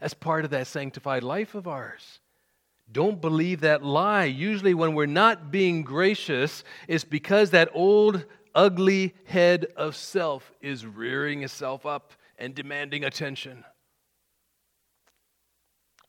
as 0.00 0.12
part 0.12 0.44
of 0.44 0.50
that 0.50 0.66
sanctified 0.66 1.22
life 1.22 1.54
of 1.54 1.68
ours. 1.68 2.18
Don't 2.92 3.20
believe 3.20 3.62
that 3.62 3.82
lie. 3.82 4.24
Usually, 4.24 4.74
when 4.74 4.94
we're 4.94 5.06
not 5.06 5.50
being 5.50 5.82
gracious, 5.82 6.62
it's 6.86 7.04
because 7.04 7.50
that 7.50 7.70
old, 7.72 8.24
ugly 8.54 9.14
head 9.24 9.66
of 9.76 9.96
self 9.96 10.52
is 10.60 10.84
rearing 10.84 11.42
itself 11.42 11.86
up 11.86 12.12
and 12.38 12.54
demanding 12.54 13.04
attention. 13.04 13.64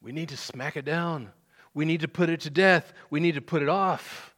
We 0.02 0.12
need 0.12 0.30
to 0.30 0.38
smack 0.38 0.76
it 0.76 0.84
down. 0.84 1.32
We 1.74 1.86
need 1.86 2.02
to 2.02 2.08
put 2.08 2.30
it 2.30 2.42
to 2.42 2.50
death. 2.50 2.94
We 3.10 3.22
need 3.22 3.36
to 3.36 3.42
put 3.42 3.62
it 3.62 3.70
off. 3.70 4.36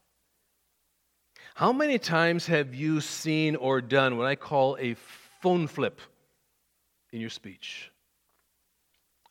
How 1.55 1.71
many 1.71 1.97
times 1.97 2.45
have 2.47 2.75
you 2.75 3.01
seen 3.01 3.55
or 3.55 3.81
done 3.81 4.17
what 4.17 4.27
I 4.27 4.35
call 4.35 4.77
a 4.79 4.95
phone 5.41 5.67
flip 5.67 5.99
in 7.11 7.21
your 7.21 7.29
speech? 7.29 7.91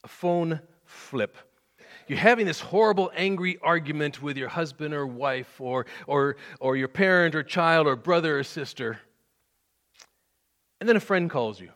A 0.03 0.09
phone 0.09 0.61
flip 0.85 1.37
you're 2.07 2.19
having 2.19 2.47
this 2.47 2.61
horrible, 2.61 3.11
angry 3.17 3.59
argument 3.63 4.23
with 4.23 4.37
your 4.37 4.49
husband 4.49 4.93
or 4.93 5.07
wife 5.07 5.61
or, 5.61 5.87
or, 6.07 6.37
or 6.61 6.77
your 6.77 6.89
parent 6.89 7.35
or 7.35 7.43
child 7.43 7.87
or 7.87 7.97
brother 7.97 8.39
or 8.39 8.45
sister. 8.45 8.99
And 10.81 10.89
then 10.89 10.97
a 10.97 11.01
friend 11.01 11.31
calls 11.31 11.61
you. 11.61 11.71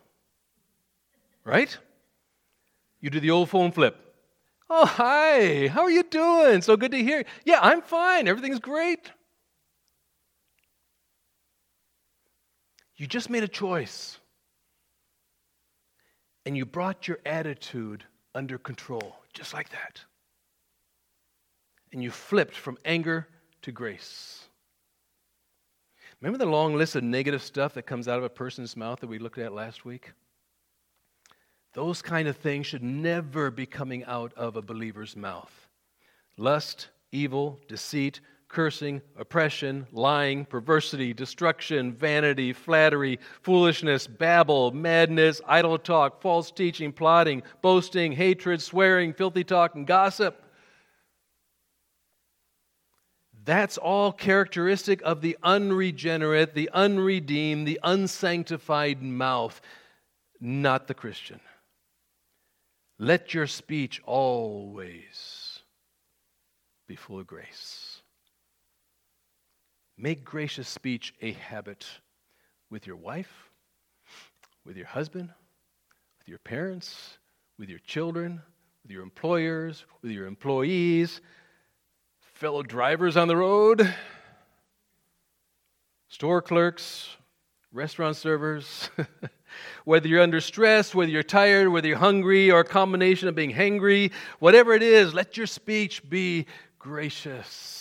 Right? 1.44 1.76
You 3.00 3.10
do 3.10 3.20
the 3.20 3.30
old 3.30 3.48
phone 3.48 3.72
flip. 3.72 3.96
Oh, 4.68 4.84
hi. 4.84 5.68
How 5.68 5.82
are 5.82 5.90
you 5.90 6.02
doing? 6.02 6.60
So 6.60 6.76
good 6.76 6.92
to 6.92 7.02
hear. 7.02 7.24
Yeah, 7.44 7.60
I'm 7.62 7.80
fine. 7.80 8.28
Everything's 8.28 8.58
great. 8.58 9.10
You 12.96 13.06
just 13.06 13.30
made 13.30 13.44
a 13.44 13.48
choice. 13.48 14.18
And 16.44 16.56
you 16.56 16.66
brought 16.66 17.08
your 17.08 17.18
attitude 17.24 18.04
under 18.34 18.58
control, 18.58 19.16
just 19.32 19.54
like 19.54 19.70
that 19.70 20.02
and 21.92 22.02
you 22.02 22.10
flipped 22.10 22.56
from 22.56 22.78
anger 22.84 23.26
to 23.62 23.72
grace. 23.72 24.44
Remember 26.20 26.38
the 26.38 26.50
long 26.50 26.74
list 26.74 26.96
of 26.96 27.04
negative 27.04 27.42
stuff 27.42 27.74
that 27.74 27.86
comes 27.86 28.08
out 28.08 28.18
of 28.18 28.24
a 28.24 28.28
person's 28.28 28.76
mouth 28.76 29.00
that 29.00 29.06
we 29.06 29.18
looked 29.18 29.38
at 29.38 29.52
last 29.52 29.84
week? 29.84 30.12
Those 31.74 32.02
kind 32.02 32.26
of 32.26 32.36
things 32.36 32.66
should 32.66 32.82
never 32.82 33.50
be 33.50 33.66
coming 33.66 34.04
out 34.04 34.32
of 34.34 34.56
a 34.56 34.62
believer's 34.62 35.16
mouth. 35.16 35.68
Lust, 36.36 36.88
evil, 37.12 37.60
deceit, 37.68 38.20
cursing, 38.48 39.00
oppression, 39.16 39.86
lying, 39.92 40.44
perversity, 40.44 41.12
destruction, 41.12 41.92
vanity, 41.92 42.52
flattery, 42.52 43.20
foolishness, 43.42 44.06
babble, 44.06 44.72
madness, 44.72 45.40
idle 45.46 45.78
talk, 45.78 46.20
false 46.20 46.50
teaching, 46.50 46.90
plotting, 46.90 47.42
boasting, 47.62 48.10
hatred, 48.10 48.60
swearing, 48.60 49.12
filthy 49.12 49.44
talk, 49.44 49.74
and 49.74 49.86
gossip. 49.86 50.42
That's 53.48 53.78
all 53.78 54.12
characteristic 54.12 55.00
of 55.06 55.22
the 55.22 55.38
unregenerate, 55.42 56.52
the 56.52 56.68
unredeemed, 56.74 57.66
the 57.66 57.80
unsanctified 57.82 59.02
mouth, 59.02 59.58
not 60.38 60.86
the 60.86 60.92
Christian. 60.92 61.40
Let 62.98 63.32
your 63.32 63.46
speech 63.46 64.02
always 64.04 65.60
be 66.86 66.94
full 66.94 67.20
of 67.20 67.26
grace. 67.26 68.02
Make 69.96 70.26
gracious 70.26 70.68
speech 70.68 71.14
a 71.22 71.32
habit 71.32 71.86
with 72.68 72.86
your 72.86 72.96
wife, 72.96 73.48
with 74.66 74.76
your 74.76 74.88
husband, 74.88 75.30
with 76.18 76.28
your 76.28 76.40
parents, 76.40 77.16
with 77.58 77.70
your 77.70 77.78
children, 77.78 78.42
with 78.82 78.92
your 78.92 79.02
employers, 79.02 79.86
with 80.02 80.10
your 80.10 80.26
employees, 80.26 81.22
fellow 82.38 82.62
drivers 82.62 83.16
on 83.16 83.26
the 83.26 83.36
road, 83.36 83.92
store 86.06 86.40
clerks, 86.40 87.16
restaurant 87.72 88.14
servers, 88.14 88.90
Whether 89.84 90.06
you're 90.06 90.22
under 90.22 90.40
stress, 90.40 90.94
whether 90.94 91.10
you're 91.10 91.24
tired, 91.24 91.68
whether 91.68 91.88
you're 91.88 91.96
hungry, 91.96 92.52
or 92.52 92.60
a 92.60 92.64
combination 92.64 93.26
of 93.26 93.34
being 93.34 93.52
hangry, 93.52 94.12
whatever 94.38 94.72
it 94.72 94.84
is, 94.84 95.14
let 95.14 95.36
your 95.36 95.48
speech 95.48 96.08
be 96.08 96.46
gracious. 96.78 97.77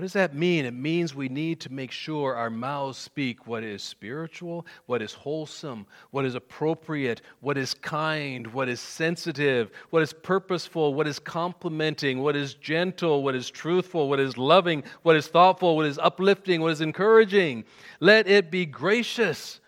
What 0.00 0.04
does 0.04 0.12
that 0.14 0.34
mean? 0.34 0.64
It 0.64 0.72
means 0.72 1.14
we 1.14 1.28
need 1.28 1.60
to 1.60 1.70
make 1.70 1.90
sure 1.90 2.34
our 2.34 2.48
mouths 2.48 2.96
speak 2.96 3.46
what 3.46 3.62
is 3.62 3.82
spiritual, 3.82 4.64
what 4.86 5.02
is 5.02 5.12
wholesome, 5.12 5.86
what 6.10 6.24
is 6.24 6.34
appropriate, 6.34 7.20
what 7.40 7.58
is 7.58 7.74
kind, 7.74 8.46
what 8.46 8.70
is 8.70 8.80
sensitive, 8.80 9.70
what 9.90 10.02
is 10.02 10.14
purposeful, 10.14 10.94
what 10.94 11.06
is 11.06 11.18
complimenting, 11.18 12.22
what 12.22 12.34
is 12.34 12.54
gentle, 12.54 13.22
what 13.22 13.34
is 13.34 13.50
truthful, 13.50 14.08
what 14.08 14.20
is 14.20 14.38
loving, 14.38 14.84
what 15.02 15.16
is 15.16 15.26
thoughtful, 15.26 15.76
what 15.76 15.84
is 15.84 15.98
uplifting, 15.98 16.62
what 16.62 16.72
is 16.72 16.80
encouraging. 16.80 17.62
Let 18.00 18.26
it 18.26 18.50
be 18.50 18.64
gracious. 18.64 19.60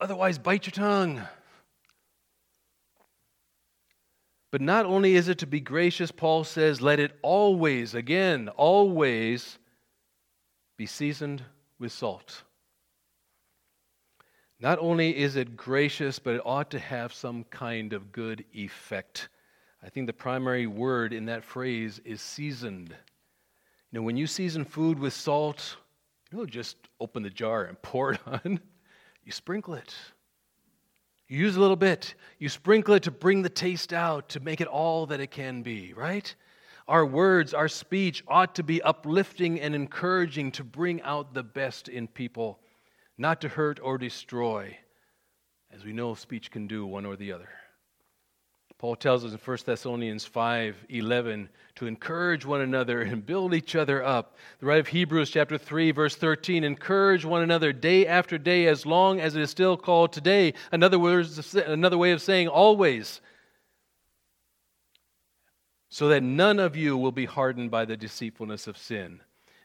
Otherwise, 0.00 0.36
bite 0.36 0.66
your 0.66 0.72
tongue. 0.72 1.22
But 4.56 4.62
not 4.62 4.86
only 4.86 5.16
is 5.16 5.28
it 5.28 5.36
to 5.40 5.46
be 5.46 5.60
gracious, 5.60 6.10
Paul 6.10 6.42
says, 6.42 6.80
let 6.80 6.98
it 6.98 7.18
always, 7.20 7.94
again, 7.94 8.48
always 8.56 9.58
be 10.78 10.86
seasoned 10.86 11.42
with 11.78 11.92
salt. 11.92 12.42
Not 14.58 14.78
only 14.78 15.14
is 15.14 15.36
it 15.36 15.58
gracious, 15.58 16.18
but 16.18 16.36
it 16.36 16.40
ought 16.42 16.70
to 16.70 16.78
have 16.78 17.12
some 17.12 17.44
kind 17.50 17.92
of 17.92 18.12
good 18.12 18.46
effect. 18.54 19.28
I 19.82 19.90
think 19.90 20.06
the 20.06 20.14
primary 20.14 20.66
word 20.66 21.12
in 21.12 21.26
that 21.26 21.44
phrase 21.44 22.00
is 22.06 22.22
seasoned. 22.22 22.96
You 23.90 23.98
know, 23.98 24.02
when 24.02 24.16
you 24.16 24.26
season 24.26 24.64
food 24.64 24.98
with 24.98 25.12
salt, 25.12 25.76
you 26.32 26.38
don't 26.38 26.50
just 26.50 26.78
open 26.98 27.22
the 27.22 27.28
jar 27.28 27.64
and 27.64 27.82
pour 27.82 28.12
it 28.12 28.20
on, 28.24 28.58
you 29.22 29.32
sprinkle 29.32 29.74
it. 29.74 29.94
You 31.28 31.38
use 31.38 31.56
a 31.56 31.60
little 31.60 31.76
bit. 31.76 32.14
You 32.38 32.48
sprinkle 32.48 32.94
it 32.94 33.02
to 33.04 33.10
bring 33.10 33.42
the 33.42 33.48
taste 33.48 33.92
out, 33.92 34.28
to 34.30 34.40
make 34.40 34.60
it 34.60 34.68
all 34.68 35.06
that 35.06 35.20
it 35.20 35.30
can 35.30 35.62
be, 35.62 35.92
right? 35.92 36.32
Our 36.86 37.04
words, 37.04 37.52
our 37.52 37.68
speech 37.68 38.22
ought 38.28 38.54
to 38.54 38.62
be 38.62 38.80
uplifting 38.82 39.60
and 39.60 39.74
encouraging 39.74 40.52
to 40.52 40.64
bring 40.64 41.02
out 41.02 41.34
the 41.34 41.42
best 41.42 41.88
in 41.88 42.06
people, 42.06 42.60
not 43.18 43.40
to 43.40 43.48
hurt 43.48 43.80
or 43.82 43.98
destroy, 43.98 44.78
as 45.72 45.84
we 45.84 45.92
know 45.92 46.14
speech 46.14 46.50
can 46.50 46.68
do 46.68 46.86
one 46.86 47.04
or 47.04 47.16
the 47.16 47.32
other. 47.32 47.48
Paul 48.78 48.94
tells 48.94 49.24
us 49.24 49.32
in 49.32 49.38
1 49.38 49.58
Thessalonians 49.64 50.26
5 50.26 50.86
11 50.90 51.48
to 51.76 51.86
encourage 51.86 52.44
one 52.44 52.60
another 52.60 53.00
and 53.00 53.24
build 53.24 53.54
each 53.54 53.74
other 53.74 54.04
up. 54.04 54.36
The 54.60 54.66
writer 54.66 54.80
of 54.80 54.88
Hebrews 54.88 55.30
chapter 55.30 55.56
3, 55.56 55.92
verse 55.92 56.14
13, 56.14 56.62
encourage 56.62 57.24
one 57.24 57.42
another 57.42 57.72
day 57.72 58.06
after 58.06 58.36
day 58.36 58.66
as 58.66 58.84
long 58.84 59.18
as 59.18 59.34
it 59.34 59.40
is 59.40 59.50
still 59.50 59.78
called 59.78 60.12
today. 60.12 60.52
Another, 60.72 60.98
words, 60.98 61.54
another 61.54 61.96
way 61.96 62.12
of 62.12 62.20
saying 62.20 62.48
always. 62.48 63.22
So 65.88 66.08
that 66.08 66.22
none 66.22 66.58
of 66.58 66.76
you 66.76 66.98
will 66.98 67.12
be 67.12 67.24
hardened 67.24 67.70
by 67.70 67.86
the 67.86 67.96
deceitfulness 67.96 68.66
of 68.66 68.76
sin. 68.76 69.20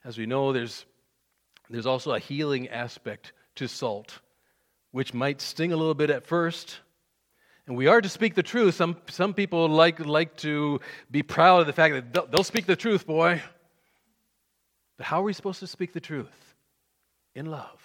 As 0.05 0.17
we 0.17 0.25
know, 0.25 0.53
there's, 0.53 0.85
there's 1.69 1.85
also 1.85 2.13
a 2.13 2.19
healing 2.19 2.69
aspect 2.69 3.33
to 3.55 3.67
salt, 3.67 4.19
which 4.91 5.13
might 5.13 5.41
sting 5.41 5.73
a 5.73 5.77
little 5.77 5.93
bit 5.93 6.09
at 6.09 6.25
first 6.25 6.79
we 7.75 7.87
are 7.87 8.01
to 8.01 8.09
speak 8.09 8.35
the 8.35 8.43
truth. 8.43 8.75
Some, 8.75 8.97
some 9.09 9.33
people 9.33 9.67
like, 9.69 9.99
like 9.99 10.35
to 10.37 10.79
be 11.09 11.23
proud 11.23 11.61
of 11.61 11.67
the 11.67 11.73
fact 11.73 11.93
that 11.93 12.13
they'll, 12.13 12.27
they'll 12.27 12.43
speak 12.43 12.65
the 12.65 12.75
truth, 12.75 13.05
boy. 13.05 13.41
But 14.97 15.05
how 15.05 15.21
are 15.21 15.23
we 15.23 15.33
supposed 15.33 15.59
to 15.59 15.67
speak 15.67 15.93
the 15.93 15.99
truth? 15.99 16.55
In 17.33 17.47
love. 17.47 17.79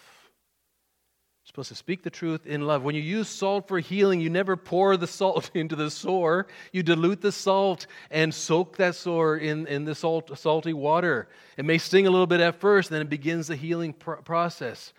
You're 1.44 1.46
supposed 1.46 1.68
to 1.68 1.74
speak 1.74 2.02
the 2.02 2.10
truth 2.10 2.46
in 2.46 2.66
love. 2.66 2.82
When 2.82 2.94
you 2.94 3.00
use 3.00 3.28
salt 3.28 3.68
for 3.68 3.78
healing, 3.78 4.20
you 4.20 4.28
never 4.28 4.56
pour 4.56 4.96
the 4.96 5.06
salt 5.06 5.50
into 5.54 5.76
the 5.76 5.90
sore. 5.90 6.46
You 6.72 6.82
dilute 6.82 7.20
the 7.20 7.32
salt 7.32 7.86
and 8.10 8.34
soak 8.34 8.76
that 8.78 8.96
sore 8.96 9.36
in, 9.36 9.66
in 9.66 9.84
the 9.84 9.94
salt, 9.94 10.36
salty 10.38 10.72
water. 10.72 11.28
It 11.56 11.64
may 11.64 11.78
sting 11.78 12.06
a 12.06 12.10
little 12.10 12.26
bit 12.26 12.40
at 12.40 12.60
first, 12.60 12.90
then 12.90 13.02
it 13.02 13.08
begins 13.08 13.46
the 13.46 13.56
healing 13.56 13.92
pr- 13.92 14.14
process 14.14 14.92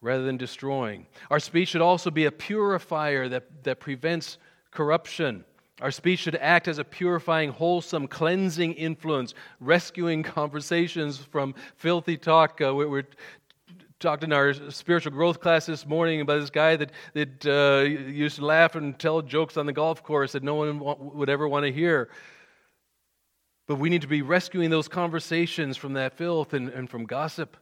rather 0.00 0.24
than 0.24 0.36
destroying. 0.36 1.06
Our 1.30 1.40
speech 1.40 1.68
should 1.68 1.82
also 1.82 2.10
be 2.10 2.24
a 2.24 2.32
purifier 2.32 3.28
that, 3.28 3.64
that 3.64 3.80
prevents 3.80 4.38
corruption. 4.70 5.44
Our 5.80 5.90
speech 5.90 6.20
should 6.20 6.36
act 6.36 6.68
as 6.68 6.78
a 6.78 6.84
purifying, 6.84 7.50
wholesome, 7.50 8.06
cleansing 8.06 8.74
influence, 8.74 9.34
rescuing 9.60 10.22
conversations 10.38 11.18
from 11.18 11.54
filthy 11.76 12.16
talk. 12.16 12.60
Uh, 12.60 12.74
we, 12.74 12.86
we're 12.86 13.06
talked 13.98 14.24
in 14.24 14.32
our 14.32 14.54
spiritual 14.70 15.12
growth 15.12 15.40
class 15.40 15.66
this 15.66 15.86
morning 15.86 16.22
about 16.22 16.40
this 16.40 16.50
guy 16.50 16.74
that, 16.76 16.90
that 17.12 17.46
uh, 17.46 17.84
used 17.84 18.36
to 18.36 18.44
laugh 18.44 18.74
and 18.74 18.98
tell 18.98 19.20
jokes 19.20 19.58
on 19.58 19.66
the 19.66 19.72
golf 19.72 20.02
course 20.02 20.32
that 20.32 20.42
no 20.42 20.54
one 20.54 20.80
would 21.14 21.28
ever 21.28 21.46
want 21.46 21.66
to 21.66 21.72
hear. 21.72 22.08
But 23.66 23.76
we 23.76 23.90
need 23.90 24.00
to 24.00 24.08
be 24.08 24.22
rescuing 24.22 24.70
those 24.70 24.88
conversations 24.88 25.76
from 25.76 25.92
that 25.92 26.16
filth 26.16 26.54
and, 26.54 26.70
and 26.70 26.88
from 26.88 27.04
gossip. 27.04 27.56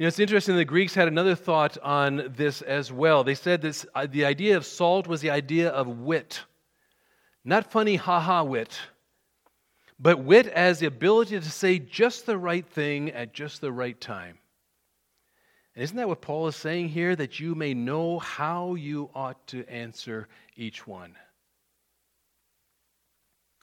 You 0.00 0.04
know, 0.04 0.08
it's 0.08 0.18
interesting, 0.18 0.56
the 0.56 0.64
Greeks 0.64 0.94
had 0.94 1.08
another 1.08 1.34
thought 1.34 1.76
on 1.82 2.32
this 2.34 2.62
as 2.62 2.90
well. 2.90 3.22
They 3.22 3.34
said 3.34 3.60
this, 3.60 3.84
uh, 3.94 4.06
the 4.10 4.24
idea 4.24 4.56
of 4.56 4.64
salt 4.64 5.06
was 5.06 5.20
the 5.20 5.28
idea 5.28 5.68
of 5.68 5.88
wit. 5.88 6.40
Not 7.44 7.70
funny, 7.70 7.96
ha 7.96 8.18
ha 8.18 8.42
wit, 8.42 8.80
but 9.98 10.24
wit 10.24 10.46
as 10.46 10.78
the 10.78 10.86
ability 10.86 11.38
to 11.38 11.50
say 11.50 11.78
just 11.78 12.24
the 12.24 12.38
right 12.38 12.66
thing 12.66 13.10
at 13.10 13.34
just 13.34 13.60
the 13.60 13.70
right 13.70 14.00
time. 14.00 14.38
And 15.74 15.84
isn't 15.84 15.98
that 15.98 16.08
what 16.08 16.22
Paul 16.22 16.46
is 16.46 16.56
saying 16.56 16.88
here? 16.88 17.14
That 17.14 17.38
you 17.38 17.54
may 17.54 17.74
know 17.74 18.20
how 18.20 18.76
you 18.76 19.10
ought 19.14 19.46
to 19.48 19.68
answer 19.68 20.28
each 20.56 20.86
one. 20.86 21.14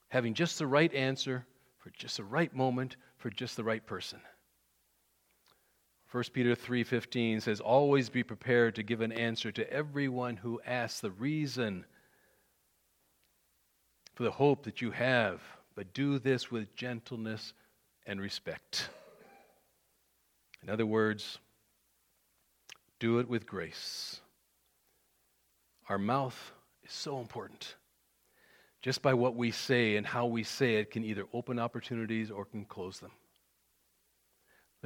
Having 0.10 0.36
just 0.36 0.60
the 0.60 0.68
right 0.68 0.94
answer 0.94 1.48
for 1.80 1.90
just 1.98 2.18
the 2.18 2.24
right 2.24 2.54
moment 2.54 2.96
for 3.18 3.32
just 3.32 3.58
the 3.58 3.64
right 3.64 3.84
person. 3.84 4.20
1 6.12 6.24
Peter 6.32 6.56
3:15 6.56 7.42
says 7.42 7.60
always 7.60 8.10
be 8.10 8.24
prepared 8.24 8.76
to 8.76 8.84
give 8.84 9.02
an 9.02 9.12
answer 9.12 9.52
to 9.52 9.70
everyone 9.72 10.38
who 10.38 10.62
asks 10.66 11.02
the 11.02 11.12
reason 11.12 11.86
for 14.16 14.24
the 14.24 14.32
hope 14.32 14.64
that 14.64 14.82
you 14.82 14.92
have, 14.92 15.42
but 15.76 15.94
do 15.94 16.18
this 16.18 16.50
with 16.50 16.74
gentleness 16.76 17.54
and 18.06 18.22
respect. 18.22 18.90
In 20.64 20.70
other 20.70 20.86
words, 20.86 21.40
do 23.00 23.20
it 23.20 23.28
with 23.28 23.46
grace. 23.46 24.22
Our 25.90 25.98
mouth 25.98 26.54
is 26.84 26.94
so 26.94 27.20
important. 27.20 27.76
Just 28.82 29.02
by 29.02 29.14
what 29.14 29.36
we 29.36 29.52
say 29.52 29.98
and 29.98 30.08
how 30.08 30.26
we 30.26 30.44
say 30.44 30.76
it 30.76 30.90
can 30.90 31.04
either 31.04 31.26
open 31.34 31.60
opportunities 31.60 32.32
or 32.32 32.46
can 32.46 32.66
close 32.66 33.00
them. 33.00 33.12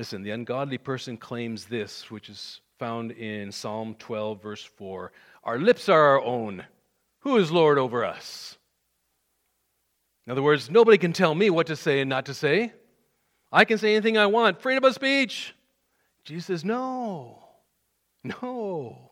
Listen, 0.01 0.23
the 0.23 0.31
ungodly 0.31 0.79
person 0.79 1.15
claims 1.15 1.65
this, 1.65 2.09
which 2.09 2.27
is 2.27 2.61
found 2.79 3.11
in 3.11 3.51
Psalm 3.51 3.95
12, 3.99 4.41
verse 4.41 4.63
4 4.63 5.11
Our 5.43 5.59
lips 5.59 5.89
are 5.89 6.01
our 6.01 6.21
own. 6.23 6.65
Who 7.19 7.37
is 7.37 7.51
Lord 7.51 7.77
over 7.77 8.03
us? 8.03 8.57
In 10.25 10.31
other 10.31 10.41
words, 10.41 10.71
nobody 10.71 10.97
can 10.97 11.13
tell 11.13 11.35
me 11.35 11.51
what 11.51 11.67
to 11.67 11.75
say 11.75 12.01
and 12.01 12.09
not 12.09 12.25
to 12.25 12.33
say. 12.33 12.73
I 13.51 13.63
can 13.63 13.77
say 13.77 13.93
anything 13.93 14.17
I 14.17 14.25
want. 14.25 14.59
Freedom 14.59 14.83
of 14.85 14.95
speech. 14.95 15.53
Jesus 16.23 16.47
says, 16.47 16.65
No, 16.65 17.37
no. 18.23 19.11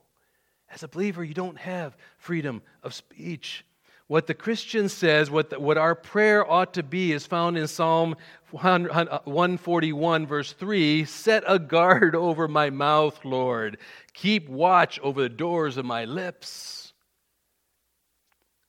As 0.71 0.81
a 0.81 0.87
believer, 0.87 1.23
you 1.23 1.35
don't 1.35 1.59
have 1.59 1.95
freedom 2.17 2.63
of 2.81 2.95
speech. 2.95 3.63
What 4.09 4.25
the 4.25 4.33
Christian 4.33 4.89
says, 4.89 5.29
what, 5.29 5.51
the, 5.51 5.59
what 5.59 5.77
our 5.77 5.93
prayer 5.93 6.43
ought 6.49 6.73
to 6.73 6.81
be, 6.81 7.11
is 7.11 7.27
found 7.27 7.59
in 7.59 7.67
Psalm 7.67 8.15
uh, 8.51 9.19
141, 9.23 10.25
verse 10.25 10.51
3 10.51 11.05
Set 11.05 11.43
a 11.45 11.59
guard 11.59 12.15
over 12.15 12.47
my 12.47 12.71
mouth, 12.71 13.23
Lord. 13.23 13.77
Keep 14.13 14.49
watch 14.49 14.99
over 15.01 15.21
the 15.21 15.29
doors 15.29 15.77
of 15.77 15.85
my 15.85 16.05
lips. 16.05 16.91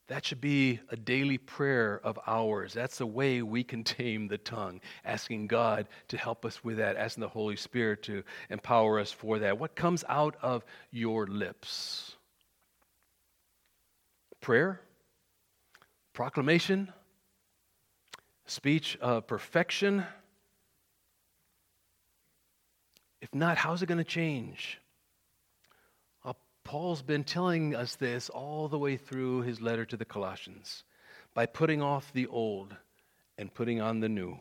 That 0.09 0.27
should 0.27 0.43
be 0.43 0.81
a 0.91 0.97
daily 0.97 1.39
prayer 1.39 2.03
of 2.05 2.19
ours. 2.27 2.75
That's 2.75 2.99
the 2.99 3.07
way 3.07 3.41
we 3.41 3.65
can 3.65 3.83
tame 3.85 4.29
the 4.29 4.37
tongue, 4.37 4.83
asking 5.07 5.47
God 5.47 5.89
to 6.09 6.19
help 6.19 6.45
us 6.45 6.63
with 6.63 6.77
that, 6.77 6.99
asking 6.99 7.23
the 7.23 7.29
Holy 7.29 7.57
Spirit 7.57 8.03
to 8.03 8.25
empower 8.51 9.01
us 9.01 9.11
for 9.11 9.39
that. 9.39 9.59
What 9.59 9.75
comes 9.75 10.05
out 10.07 10.37
of 10.43 10.67
your 10.91 11.27
lips? 11.27 12.17
Prayer? 14.43 14.83
Proclamation, 16.13 16.93
speech 18.47 18.99
of 19.01 19.27
perfection? 19.27 20.05
If 23.21 23.35
not, 23.35 23.59
how's 23.59 23.83
it 23.83 23.87
going 23.87 23.99
to 23.99 24.05
change? 24.05 24.81
Well, 26.25 26.37
Paul's 26.65 27.03
been 27.03 27.25
telling 27.25 27.75
us 27.75 27.97
this 27.97 28.29
all 28.29 28.69
the 28.69 28.79
way 28.79 28.97
through 28.97 29.43
his 29.43 29.61
letter 29.61 29.85
to 29.85 29.97
the 29.97 30.05
Colossians 30.05 30.85
by 31.35 31.47
putting 31.47 31.83
off 31.83 32.13
the 32.13 32.27
old 32.27 32.75
and 33.39 33.53
putting 33.53 33.81
on 33.81 34.01
the 34.01 34.09
new. 34.09 34.39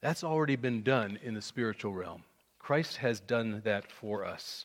That's 0.00 0.24
already 0.24 0.56
been 0.56 0.82
done 0.82 1.18
in 1.22 1.34
the 1.34 1.42
spiritual 1.42 1.92
realm. 1.92 2.22
Christ 2.58 2.96
has 2.98 3.20
done 3.20 3.62
that 3.64 3.90
for 3.90 4.24
us. 4.24 4.64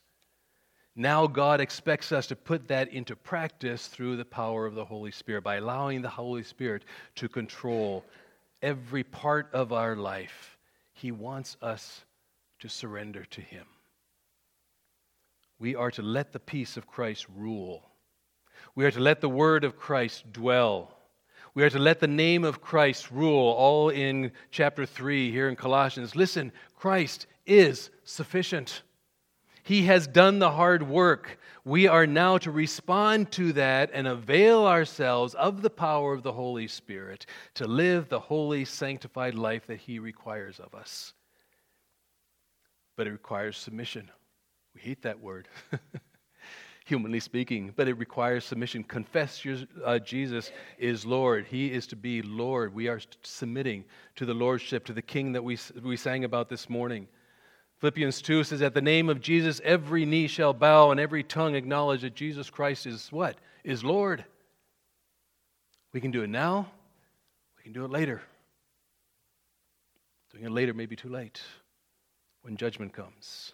Now, 0.96 1.28
God 1.28 1.60
expects 1.60 2.14
us 2.14 2.28
to 2.28 2.36
put 2.36 2.70
that 2.70 2.94
into 2.94 3.16
practice 3.16 3.88
through 3.88 4.16
the 4.16 4.24
power 4.24 4.66
of 4.66 4.76
the 4.76 4.86
Holy 4.86 5.12
Spirit 5.12 5.44
by 5.44 5.56
allowing 5.56 6.02
the 6.02 6.10
Holy 6.10 6.44
Spirit 6.44 6.86
to 7.16 7.28
control 7.28 8.06
every 8.62 9.04
part 9.04 9.50
of 9.54 9.74
our 9.74 9.96
life. 9.98 10.58
He 10.94 11.12
wants 11.12 11.58
us 11.62 12.06
to 12.60 12.70
surrender 12.70 13.26
to 13.26 13.42
Him. 13.42 13.66
We 15.60 15.76
are 15.76 15.92
to 15.92 16.02
let 16.02 16.32
the 16.32 16.40
peace 16.40 16.78
of 16.78 16.88
Christ 16.88 17.26
rule. 17.36 17.84
We 18.74 18.86
are 18.86 18.92
to 18.92 19.00
let 19.00 19.20
the 19.20 19.30
word 19.30 19.66
of 19.66 19.78
Christ 19.78 20.32
dwell. 20.32 20.98
We 21.54 21.64
are 21.64 21.70
to 21.70 21.80
let 21.80 22.00
the 22.00 22.08
name 22.08 22.44
of 22.44 22.62
Christ 22.62 23.12
rule, 23.12 23.52
all 23.52 23.90
in 23.90 24.32
chapter 24.52 24.86
3 24.86 25.32
here 25.32 25.50
in 25.50 25.56
Colossians. 25.56 26.16
Listen, 26.16 26.52
Christ 26.76 27.28
is 27.46 27.90
sufficient. 28.04 28.82
He 29.66 29.86
has 29.86 30.06
done 30.06 30.38
the 30.38 30.52
hard 30.52 30.84
work. 30.84 31.40
We 31.64 31.88
are 31.88 32.06
now 32.06 32.38
to 32.38 32.52
respond 32.52 33.32
to 33.32 33.52
that 33.54 33.90
and 33.94 34.08
avail 34.08 34.68
ourselves 34.68 35.34
of 35.34 35.64
the 35.64 35.72
power 35.72 36.14
of 36.14 36.22
the 36.22 36.34
Holy 36.34 36.68
Spirit 36.68 37.26
to 37.56 37.66
live 37.66 38.08
the 38.08 38.20
holy, 38.20 38.64
sanctified 38.64 39.34
life 39.34 39.66
that 39.66 39.80
He 39.80 39.98
requires 39.98 40.60
of 40.60 40.76
us. 40.76 41.16
But 42.96 43.08
it 43.08 43.12
requires 43.12 43.58
submission. 43.58 44.12
We 44.76 44.82
hate 44.82 45.02
that 45.02 45.20
word, 45.20 45.48
humanly 46.86 47.20
speaking, 47.20 47.74
but 47.76 47.88
it 47.88 47.98
requires 47.98 48.46
submission. 48.46 48.84
Confess 48.84 49.44
your, 49.44 49.58
uh, 49.84 49.98
Jesus 49.98 50.52
is 50.78 51.08
Lord. 51.08 51.48
He 51.48 51.74
is 51.74 51.88
to 51.88 51.96
be 51.96 52.22
Lord. 52.22 52.72
We 52.72 52.88
are 52.88 53.02
submitting 53.24 53.84
to 54.16 54.28
the 54.28 54.34
Lordship, 54.36 54.86
to 54.86 54.94
the 54.94 55.02
King 55.02 55.32
that 55.32 55.44
we, 55.44 55.58
we 55.82 55.98
sang 55.98 56.24
about 56.24 56.50
this 56.50 56.70
morning. 56.70 57.08
Philippians 57.80 58.22
2 58.22 58.44
says, 58.44 58.62
At 58.62 58.74
the 58.74 58.82
name 58.82 59.10
of 59.10 59.22
Jesus, 59.22 59.62
every 59.64 60.06
knee 60.06 60.28
shall 60.28 60.54
bow 60.54 60.92
and 60.92 61.00
every 61.00 61.24
tongue 61.24 61.56
acknowledge 61.56 62.02
that 62.02 62.16
Jesus 62.16 62.50
Christ 62.50 62.86
is 62.86 63.12
what? 63.12 63.38
Is 63.64 63.84
Lord. 63.84 64.24
We 65.94 66.02
can 66.02 66.12
do 66.12 66.24
it 66.24 66.30
now, 66.30 66.68
we 67.58 67.64
can 67.64 67.74
do 67.74 67.86
it 67.86 67.92
later. 67.92 68.22
Doing 70.32 70.46
it 70.46 70.52
later 70.52 70.74
may 70.74 70.86
be 70.86 70.98
too 70.98 71.10
late 71.10 71.42
when 72.42 72.58
judgment 72.58 72.94
comes. 72.94 73.54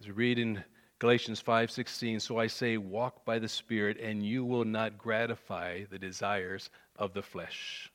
As 0.00 0.06
we 0.06 0.12
read 0.12 0.38
in 0.38 0.64
Galatians 0.98 1.40
5:16, 1.40 2.20
so 2.20 2.38
I 2.38 2.46
say 2.46 2.76
walk 2.76 3.24
by 3.24 3.38
the 3.38 3.48
spirit 3.48 3.98
and 3.98 4.24
you 4.24 4.44
will 4.44 4.64
not 4.64 4.96
gratify 4.98 5.84
the 5.84 5.98
desires 5.98 6.70
of 6.96 7.12
the 7.12 7.22
flesh. 7.22 7.92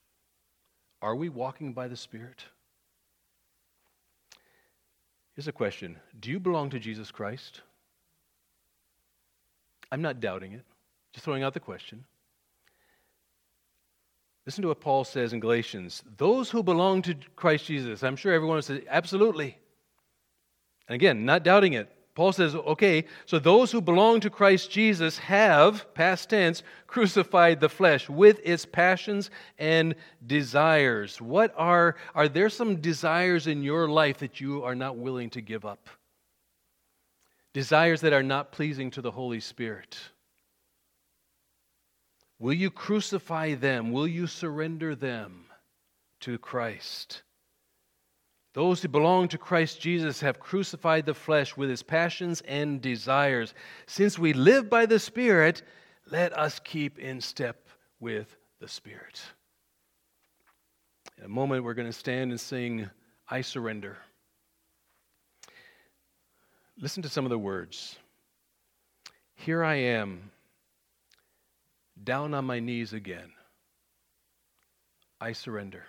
Are 1.02 1.16
we 1.16 1.30
walking 1.30 1.74
by 1.74 1.88
the 1.88 1.98
spirit? 1.98 2.46
Here's 5.36 5.48
a 5.48 5.52
question 5.52 5.98
Do 6.20 6.30
you 6.30 6.40
belong 6.40 6.70
to 6.72 6.80
Jesus 6.80 7.12
Christ? 7.12 7.62
I'm 9.92 10.02
not 10.02 10.20
doubting 10.20 10.54
it, 10.54 10.66
just 11.14 11.24
throwing 11.24 11.44
out 11.44 11.54
the 11.54 11.60
question. 11.60 12.06
Listen 14.46 14.64
to 14.64 14.68
what 14.68 14.82
Paul 14.82 15.04
says 15.04 15.32
in 15.32 15.40
Galatians. 15.40 16.04
Those 16.18 16.50
who 16.50 16.64
belong 16.64 17.04
to 17.04 17.16
Christ 17.36 17.66
Jesus, 17.66 18.04
I'm 18.04 18.18
sure 18.18 18.34
everyone 18.34 18.62
says, 18.62 18.82
absolutely. 18.90 19.58
And 20.88 20.96
again, 20.96 21.26
not 21.26 21.44
doubting 21.44 21.74
it. 21.74 21.90
Paul 22.16 22.32
says, 22.32 22.54
okay, 22.54 23.06
so 23.26 23.40
those 23.40 23.72
who 23.72 23.82
belong 23.82 24.20
to 24.20 24.30
Christ 24.30 24.70
Jesus 24.70 25.18
have, 25.18 25.92
past 25.96 26.30
tense, 26.30 26.62
crucified 26.86 27.60
the 27.60 27.70
flesh 27.70 28.08
with 28.08 28.40
its 28.44 28.66
passions 28.66 29.32
and 29.58 29.96
desires. 30.26 31.20
What 31.20 31.54
are, 31.58 31.96
are 32.14 32.28
there 32.28 32.50
some 32.50 32.82
desires 32.82 33.48
in 33.48 33.64
your 33.64 33.90
life 33.90 34.20
that 34.20 34.40
you 34.40 34.64
are 34.64 34.76
not 34.76 34.98
willing 34.98 35.32
to 35.32 35.42
give 35.42 35.66
up? 35.66 35.90
Desires 37.54 38.02
that 38.02 38.14
are 38.14 38.24
not 38.24 38.52
pleasing 38.52 38.92
to 38.92 39.02
the 39.02 39.12
Holy 39.12 39.40
Spirit. 39.40 39.98
Will 42.38 42.54
you 42.54 42.70
crucify 42.70 43.56
them? 43.56 43.92
Will 43.92 44.08
you 44.08 44.28
surrender 44.28 44.94
them 44.94 45.46
to 46.22 46.38
Christ? 46.38 47.24
Those 48.54 48.82
who 48.82 48.88
belong 48.88 49.28
to 49.30 49.38
Christ 49.38 49.82
Jesus 49.82 50.22
have 50.22 50.40
crucified 50.40 51.06
the 51.06 51.16
flesh 51.16 51.58
with 51.58 51.72
its 51.72 51.82
passions 51.82 52.42
and 52.42 52.80
desires. 52.80 53.56
Since 53.88 54.20
we 54.20 54.34
live 54.34 54.70
by 54.70 54.86
the 54.86 55.00
Spirit, 55.00 55.64
let 56.12 56.38
us 56.38 56.60
keep 56.60 57.00
in 57.00 57.20
step 57.20 57.68
with 58.00 58.36
the 58.60 58.68
Spirit. 58.68 59.22
In 61.18 61.26
a 61.26 61.30
moment, 61.30 61.64
we're 61.64 61.74
going 61.74 61.88
to 61.88 61.94
stand 61.94 62.32
and 62.32 62.40
sing, 62.40 62.90
I 63.28 63.42
Surrender. 63.42 63.98
Listen 66.80 67.02
to 67.04 67.10
some 67.10 67.26
of 67.26 67.30
the 67.30 67.40
words. 67.40 67.96
Here 69.36 69.64
I 69.64 69.76
am, 69.76 70.32
down 72.04 72.34
on 72.34 72.46
my 72.46 72.60
knees 72.60 72.94
again. 72.94 73.32
I 75.20 75.32
surrender, 75.32 75.86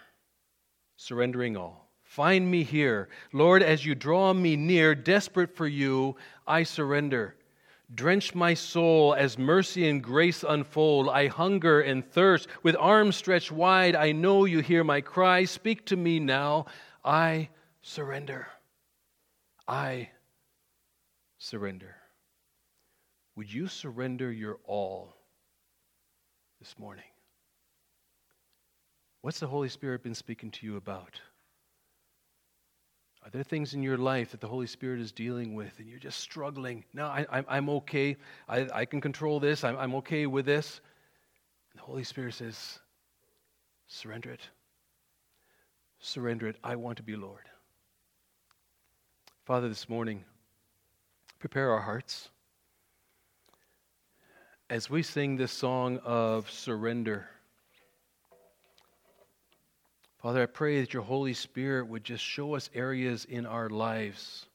surrendering 0.96 1.56
all. 1.56 1.83
Find 2.14 2.48
me 2.48 2.62
here. 2.62 3.08
Lord, 3.32 3.60
as 3.60 3.84
you 3.84 3.96
draw 3.96 4.32
me 4.32 4.54
near, 4.54 4.94
desperate 4.94 5.56
for 5.56 5.66
you, 5.66 6.14
I 6.46 6.62
surrender. 6.62 7.34
Drench 7.92 8.36
my 8.36 8.54
soul 8.54 9.14
as 9.14 9.36
mercy 9.36 9.88
and 9.88 10.00
grace 10.00 10.44
unfold. 10.48 11.08
I 11.08 11.26
hunger 11.26 11.80
and 11.80 12.08
thirst. 12.08 12.46
With 12.62 12.76
arms 12.78 13.16
stretched 13.16 13.50
wide, 13.50 13.96
I 13.96 14.12
know 14.12 14.44
you 14.44 14.60
hear 14.60 14.84
my 14.84 15.00
cry. 15.00 15.44
Speak 15.44 15.86
to 15.86 15.96
me 15.96 16.20
now. 16.20 16.66
I 17.04 17.48
surrender. 17.82 18.46
I 19.66 20.10
surrender. 21.38 21.96
Would 23.34 23.52
you 23.52 23.66
surrender 23.66 24.30
your 24.30 24.60
all 24.66 25.16
this 26.60 26.78
morning? 26.78 27.10
What's 29.22 29.40
the 29.40 29.48
Holy 29.48 29.68
Spirit 29.68 30.04
been 30.04 30.14
speaking 30.14 30.52
to 30.52 30.64
you 30.64 30.76
about? 30.76 31.20
Are 33.24 33.30
there 33.30 33.42
things 33.42 33.72
in 33.72 33.82
your 33.82 33.96
life 33.96 34.32
that 34.32 34.40
the 34.40 34.46
Holy 34.46 34.66
Spirit 34.66 35.00
is 35.00 35.10
dealing 35.10 35.54
with 35.54 35.78
and 35.78 35.88
you're 35.88 35.98
just 35.98 36.20
struggling? 36.20 36.84
No, 36.92 37.06
I, 37.06 37.42
am 37.48 37.70
okay. 37.70 38.16
I, 38.46 38.68
I, 38.72 38.84
can 38.84 39.00
control 39.00 39.40
this. 39.40 39.64
I'm, 39.64 39.78
I'm 39.78 39.94
okay 39.96 40.26
with 40.26 40.44
this. 40.44 40.82
And 41.72 41.80
the 41.80 41.84
Holy 41.84 42.04
Spirit 42.04 42.34
says, 42.34 42.80
surrender 43.86 44.30
it. 44.30 44.42
Surrender 46.00 46.48
it. 46.48 46.56
I 46.62 46.76
want 46.76 46.98
to 46.98 47.02
be 47.02 47.16
Lord. 47.16 47.48
Father, 49.46 49.70
this 49.70 49.88
morning, 49.88 50.22
prepare 51.38 51.70
our 51.70 51.80
hearts 51.80 52.28
as 54.68 54.90
we 54.90 55.02
sing 55.02 55.36
this 55.36 55.52
song 55.52 55.98
of 56.04 56.50
surrender. 56.50 57.26
Father, 60.24 60.42
I 60.42 60.46
pray 60.46 60.80
that 60.80 60.94
your 60.94 61.02
Holy 61.02 61.34
Spirit 61.34 61.86
would 61.88 62.02
just 62.02 62.24
show 62.24 62.54
us 62.54 62.70
areas 62.74 63.26
in 63.26 63.44
our 63.44 63.68
lives 63.68 64.46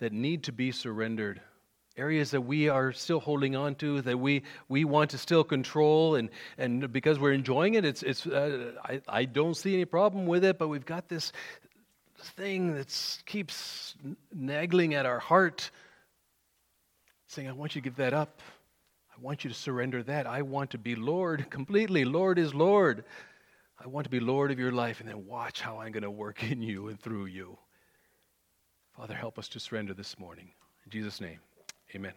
that 0.00 0.12
need 0.12 0.42
to 0.42 0.52
be 0.52 0.70
surrendered, 0.70 1.40
areas 1.96 2.32
that 2.32 2.42
we 2.42 2.68
are 2.68 2.92
still 2.92 3.20
holding 3.20 3.56
on 3.56 3.74
to, 3.76 4.02
that 4.02 4.18
we, 4.18 4.42
we 4.68 4.84
want 4.84 5.12
to 5.12 5.16
still 5.16 5.42
control, 5.42 6.16
and, 6.16 6.28
and 6.58 6.92
because 6.92 7.18
we're 7.18 7.32
enjoying 7.32 7.72
it, 7.72 7.86
it's, 7.86 8.02
it's, 8.02 8.26
uh, 8.26 8.72
I, 8.84 9.00
I 9.08 9.24
don't 9.24 9.56
see 9.56 9.72
any 9.72 9.86
problem 9.86 10.26
with 10.26 10.44
it, 10.44 10.58
but 10.58 10.68
we've 10.68 10.84
got 10.84 11.08
this 11.08 11.32
thing 12.36 12.74
that 12.74 13.22
keeps 13.24 13.94
nagging 14.30 14.92
at 14.92 15.06
our 15.06 15.20
heart, 15.20 15.70
saying, 17.28 17.48
I 17.48 17.52
want 17.52 17.74
you 17.74 17.80
to 17.80 17.84
give 17.84 17.96
that 17.96 18.12
up. 18.12 18.42
I 19.10 19.18
want 19.22 19.42
you 19.42 19.48
to 19.48 19.56
surrender 19.56 20.02
that. 20.02 20.26
I 20.26 20.42
want 20.42 20.72
to 20.72 20.78
be 20.78 20.96
Lord 20.96 21.48
completely. 21.48 22.04
Lord 22.04 22.38
is 22.38 22.52
Lord. 22.52 23.02
I 23.78 23.88
want 23.88 24.04
to 24.04 24.10
be 24.10 24.20
Lord 24.20 24.50
of 24.50 24.58
your 24.58 24.72
life 24.72 25.00
and 25.00 25.08
then 25.08 25.26
watch 25.26 25.60
how 25.60 25.80
I'm 25.80 25.92
going 25.92 26.02
to 26.02 26.10
work 26.10 26.42
in 26.50 26.62
you 26.62 26.88
and 26.88 27.00
through 27.00 27.26
you. 27.26 27.58
Father, 28.96 29.14
help 29.14 29.38
us 29.38 29.48
to 29.48 29.60
surrender 29.60 29.92
this 29.92 30.18
morning. 30.18 30.50
In 30.84 30.90
Jesus' 30.90 31.20
name, 31.20 31.40
amen. 31.94 32.14